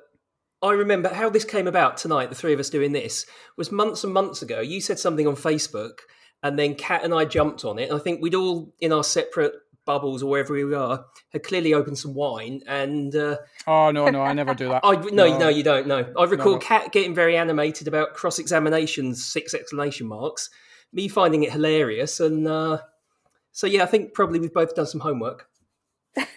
[0.63, 3.27] I remember how this came about tonight, the three of us doing this,
[3.57, 4.61] was months and months ago.
[4.61, 5.99] You said something on Facebook
[6.43, 7.91] and then Kat and I jumped on it.
[7.91, 9.55] And I think we'd all, in our separate
[9.89, 12.61] bubbles or wherever we are, had clearly opened some wine.
[12.69, 14.81] And uh, oh no, no, I never do that.
[14.85, 15.89] I no, no, no you don't.
[15.89, 16.13] know.
[16.17, 16.59] I recall no.
[16.59, 20.51] Kat getting very animated about cross examinations, six exclamation marks.
[20.93, 22.79] Me finding it hilarious, and uh,
[23.51, 25.49] so yeah, I think probably we've both done some homework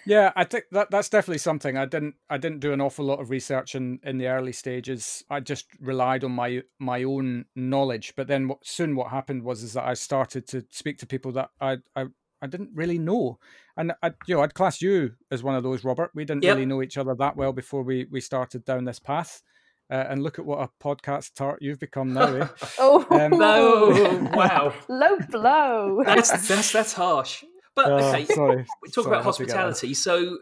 [0.05, 1.77] yeah, I think that that's definitely something.
[1.77, 5.23] I didn't I didn't do an awful lot of research in in the early stages.
[5.29, 8.13] I just relied on my my own knowledge.
[8.15, 11.31] But then what, soon what happened was is that I started to speak to people
[11.33, 12.05] that I I,
[12.41, 13.37] I didn't really know,
[13.77, 16.11] and I you know I'd class you as one of those, Robert.
[16.15, 16.55] We didn't yep.
[16.55, 19.41] really know each other that well before we we started down this path.
[19.89, 22.33] Uh, and look at what a podcast tart you've become now.
[22.33, 22.47] Eh?
[22.79, 26.01] oh Um, No, wow, low blow.
[26.05, 27.43] that's that's that's harsh.
[27.75, 28.65] But Oh, okay, sorry.
[28.81, 29.57] we talk Sorry, about had to get that.
[29.57, 29.93] hospitality.
[29.93, 30.37] So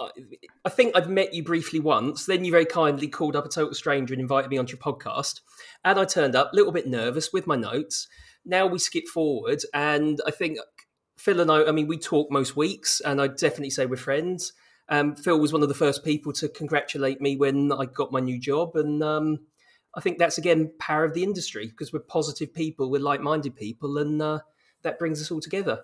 [0.00, 0.08] I,
[0.64, 2.24] I think I've met you briefly once.
[2.24, 5.40] Then you very kindly called up a total stranger and invited me onto your podcast.
[5.84, 8.08] And I turned up a little bit nervous with my notes.
[8.44, 10.58] Now we skip forward, and I think
[11.18, 11.64] Phil and I.
[11.64, 14.52] I mean, we talk most weeks, and I'd definitely say we're friends.
[14.88, 18.20] Um, Phil was one of the first people to congratulate me when I got my
[18.20, 19.40] new job, and um,
[19.94, 23.98] I think that's again power of the industry because we're positive people, we're like-minded people,
[23.98, 24.40] and uh,
[24.82, 25.82] that brings us all together.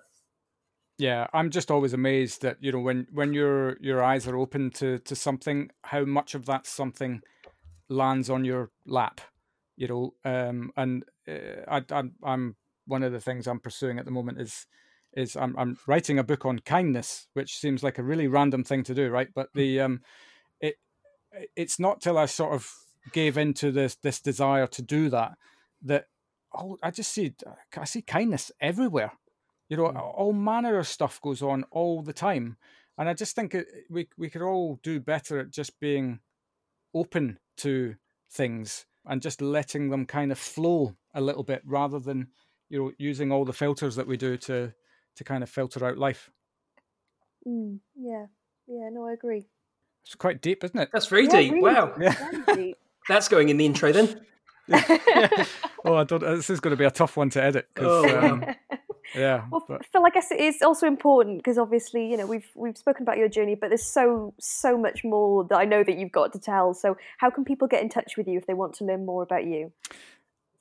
[0.96, 4.70] Yeah, I'm just always amazed that you know when when your your eyes are open
[4.72, 7.20] to to something, how much of that something
[7.88, 9.20] lands on your lap,
[9.76, 10.14] you know.
[10.24, 12.56] Um, and uh, I, I'm I'm
[12.86, 14.66] one of the things I'm pursuing at the moment is
[15.16, 18.82] is I'm I'm writing a book on kindness, which seems like a really random thing
[18.84, 19.28] to do, right?
[19.34, 20.00] But the um,
[20.60, 20.76] it
[21.56, 22.70] it's not till I sort of
[23.12, 25.32] gave into this this desire to do that
[25.82, 26.06] that
[26.56, 27.34] oh I just see
[27.76, 29.12] I see kindness everywhere
[29.68, 30.14] you know Mm.
[30.16, 32.56] all manner of stuff goes on all the time
[32.98, 36.20] and i just think it, we we could all do better at just being
[36.94, 37.96] open to
[38.30, 42.28] things and just letting them kind of flow a little bit rather than
[42.68, 44.72] you know using all the filters that we do to
[45.16, 46.30] to kind of filter out life
[47.46, 48.26] Mm, yeah,
[48.66, 49.44] yeah, no, I agree.
[50.04, 51.52] it's quite deep isn't it That's very Yeah, deep.
[51.52, 52.14] really Wow, Yeah.
[52.54, 52.78] Deep.
[53.08, 54.20] that's going in the intro then.
[55.84, 58.18] oh i don't this is going to be a tough one to edit 'cause, Oh,
[58.18, 58.46] um,
[59.14, 62.48] yeah Well, but Phil, I guess it is also important because obviously, you know, we've
[62.54, 65.98] we've spoken about your journey, but there's so so much more that I know that
[65.98, 66.72] you've got to tell.
[66.72, 69.22] So, how can people get in touch with you if they want to learn more
[69.22, 69.70] about you?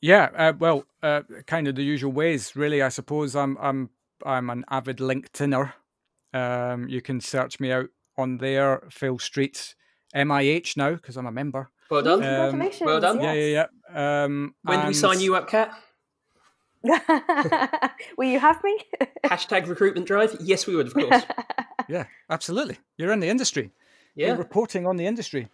[0.01, 2.81] Yeah, uh, well, uh, kind of the usual ways, really.
[2.81, 3.89] I suppose I'm I'm
[4.25, 5.73] I'm an avid LinkedIner.
[6.33, 9.75] Um, you can search me out on there, Phil Streets,
[10.15, 11.69] MIH now because I'm a member.
[11.89, 12.23] Well done.
[12.23, 12.85] Ooh, Um, Congratulations!
[12.85, 13.21] well done.
[13.21, 14.23] Yeah, yeah, yeah.
[14.23, 15.71] Um, when do we sign you up, Kat?
[18.17, 18.79] Will you have me?
[19.25, 20.35] Hashtag recruitment drive?
[20.41, 21.23] Yes, we would, of course.
[21.89, 22.77] Yeah, absolutely.
[22.97, 23.71] You're in the industry.
[24.15, 24.27] Yeah.
[24.27, 25.49] You're reporting on the industry.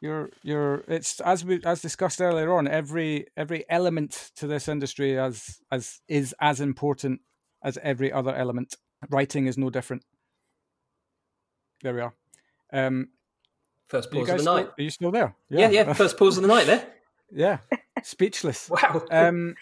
[0.00, 0.82] You're you're.
[0.88, 2.66] It's as we as discussed earlier on.
[2.66, 7.20] Every every element to this industry as as is as important
[7.62, 8.74] as every other element.
[9.10, 10.02] Writing is no different.
[11.82, 12.14] There we are.
[12.72, 13.08] Um,
[13.88, 14.66] First pause of the night.
[14.66, 15.34] still, are you still there?
[15.48, 15.92] Yeah, yeah.
[15.94, 16.86] First pause of the night there.
[17.32, 17.58] yeah.
[18.02, 18.70] Speechless.
[18.82, 19.02] Wow.
[19.10, 19.54] um,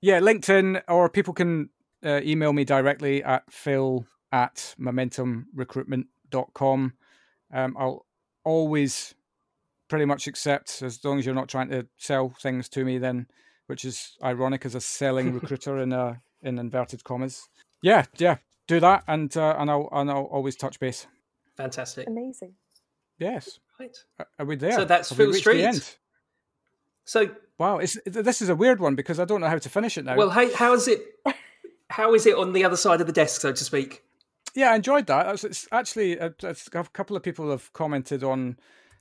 [0.00, 1.70] yeah, LinkedIn, or people can
[2.04, 6.92] uh, email me directly at phil at momentumrecruitment.com.
[7.52, 8.06] Um, I'll
[8.44, 9.14] always
[9.88, 13.26] pretty much accept, as long as you're not trying to sell things to me, then,
[13.66, 17.48] which is ironic as a selling recruiter in a, in inverted commas.
[17.82, 18.36] Yeah, yeah,
[18.66, 21.06] do that, and uh, and I'll and I'll always touch base.
[21.56, 22.06] Fantastic.
[22.08, 22.54] Amazing.
[23.18, 23.96] Yes, Right.
[24.18, 24.72] Are- are we there?
[24.72, 25.62] So that's Have we Phil the Street.
[25.64, 25.96] end?
[27.04, 29.96] So, Wow, it's, this is a weird one because I don't know how to finish
[29.98, 30.16] it now.
[30.16, 31.02] well, how, how is it?
[31.90, 34.02] How is it on the other side of the desk, so to speak?
[34.56, 35.28] yeah, I enjoyed that.
[35.34, 38.56] It's, it's actually uh, it's, a couple of people have commented on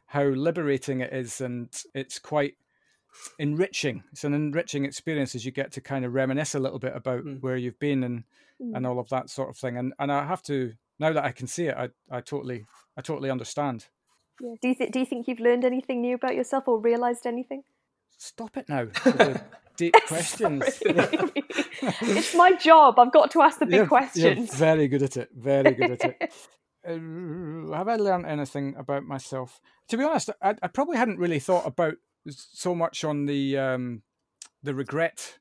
[0.07, 2.55] how liberating it is, and it's quite
[3.39, 4.03] enriching.
[4.11, 7.23] It's an enriching experience as you get to kind of reminisce a little bit about
[7.23, 7.41] Mm.
[7.41, 8.23] where you've been and
[8.61, 8.75] Mm.
[8.75, 9.77] and all of that sort of thing.
[9.77, 12.65] And and I have to now that I can see it, I I totally
[12.97, 13.87] I totally understand.
[14.41, 14.55] Yeah.
[14.61, 17.63] Do you th- do you think you've learned anything new about yourself or realised anything?
[18.17, 18.87] Stop it now.
[19.77, 20.75] deep questions.
[20.75, 21.17] Sorry.
[22.01, 22.99] it's my job.
[22.99, 24.49] I've got to ask the big You're- questions.
[24.49, 25.29] You're very good at it.
[25.33, 26.33] Very good at it.
[26.85, 29.61] Uh, have I learned anything about myself?
[29.87, 31.93] To be honest, I, I probably hadn't really thought about
[32.29, 34.03] so much on the um,
[34.61, 35.39] the regret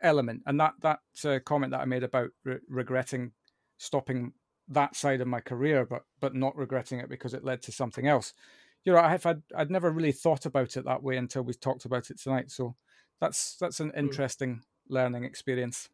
[0.00, 3.32] element and that that uh, comment that I made about re- regretting
[3.78, 4.32] stopping
[4.68, 8.06] that side of my career, but but not regretting it because it led to something
[8.06, 8.34] else.
[8.84, 11.84] You know, I've I'd, I'd never really thought about it that way until we talked
[11.84, 12.50] about it tonight.
[12.50, 12.76] So
[13.20, 15.88] that's that's an interesting learning experience.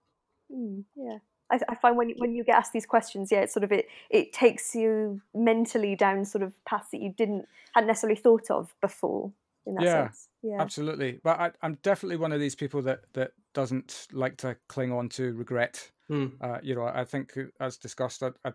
[0.53, 1.19] Mm, yeah.
[1.51, 3.73] I, I find when you, when you get asked these questions, yeah, it's sort of
[3.73, 8.51] it it takes you mentally down sort of paths that you didn't hadn't necessarily thought
[8.51, 9.33] of before.
[9.67, 13.13] In that Yeah, sense, yeah, Absolutely, but I, I'm definitely one of these people that
[13.15, 15.91] that doesn't like to cling on to regret.
[16.09, 16.27] Hmm.
[16.41, 18.53] Uh, you know, I think uh, as discussed, I, I,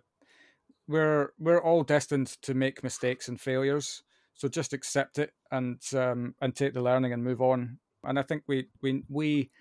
[0.87, 4.03] we're we're all destined to make mistakes and failures.
[4.33, 7.79] So just accept it and um, and take the learning and move on.
[8.03, 9.51] And I think we we we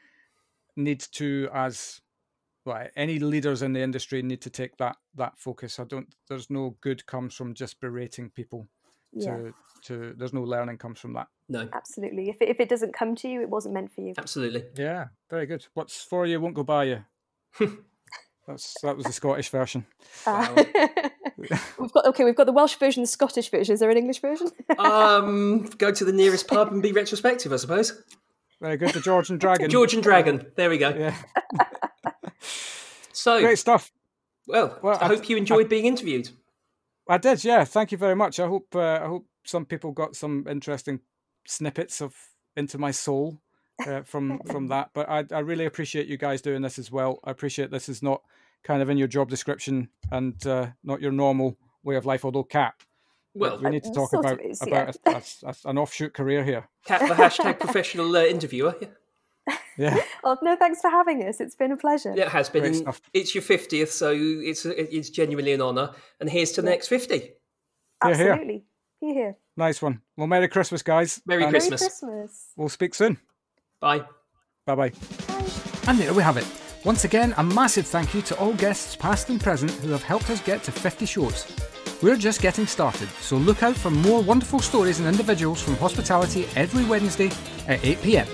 [0.76, 2.00] need to as
[2.64, 5.78] well any leaders in the industry need to take that that focus.
[5.78, 6.14] I don't.
[6.28, 8.68] There's no good comes from just berating people.
[9.12, 11.28] yeah, To to there's no learning comes from that.
[11.48, 12.28] No, absolutely.
[12.28, 14.12] If it, if it doesn't come to you, it wasn't meant for you.
[14.18, 14.64] absolutely.
[14.76, 15.66] Yeah, very good.
[15.74, 17.04] What's for you won't go by you.
[18.48, 19.84] That's that was the Scottish version.
[20.26, 20.64] Uh,
[21.36, 22.24] we've got okay.
[22.24, 23.74] We've got the Welsh version, the Scottish version.
[23.74, 24.48] Is there an English version?
[24.78, 28.02] um, go to the nearest pub and be retrospective, I suppose.
[28.62, 28.94] Very good.
[28.94, 29.68] The George and Dragon.
[29.68, 30.46] George and Dragon.
[30.56, 30.88] There we go.
[30.88, 31.14] Yeah.
[33.12, 33.92] so great stuff.
[34.46, 36.30] Well, well I, I hope you enjoyed I, being interviewed.
[37.06, 37.44] I did.
[37.44, 37.64] Yeah.
[37.64, 38.40] Thank you very much.
[38.40, 38.74] I hope.
[38.74, 41.00] Uh, I hope some people got some interesting
[41.48, 42.14] snippets of
[42.56, 43.40] into my soul
[43.86, 44.90] uh, from from that.
[44.94, 47.20] But I, I really appreciate you guys doing this as well.
[47.24, 48.22] I appreciate this is not
[48.64, 52.24] kind of in your job description and uh, not your normal way of life.
[52.24, 52.74] Although Kat,
[53.34, 55.12] well, we need to talk about is, about yeah.
[55.12, 56.68] a, a, a, an offshoot career here.
[56.84, 58.76] Kat, the hashtag professional uh, interviewer.
[58.80, 58.88] Yeah.
[59.78, 59.96] Yeah.
[60.24, 61.40] oh no, thanks for having us.
[61.40, 62.12] It's been a pleasure.
[62.14, 62.84] Yeah, it has been.
[63.14, 65.94] It's your fiftieth, so it's it's genuinely an honour.
[66.20, 67.32] And here's to the next fifty.
[68.02, 68.64] Absolutely.
[69.00, 69.36] Hear, hear.
[69.58, 70.00] Nice one.
[70.16, 71.20] Well, Merry Christmas, guys.
[71.26, 71.80] Merry and Christmas.
[71.80, 72.52] Merry Christmas.
[72.56, 73.18] We'll speak soon.
[73.80, 74.04] Bye.
[74.66, 74.90] Bye-bye.
[74.90, 74.92] Bye.
[75.88, 76.46] And there we have it.
[76.84, 80.30] Once again, a massive thank you to all guests, past and present, who have helped
[80.30, 81.44] us get to 50 shows.
[82.00, 86.46] We're just getting started, so look out for more wonderful stories and individuals from hospitality
[86.54, 87.32] every Wednesday
[87.66, 88.28] at 8pm.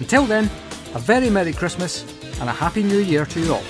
[0.00, 0.44] Until then,
[0.94, 2.04] a very Merry Christmas
[2.40, 3.64] and a Happy New Year to you all.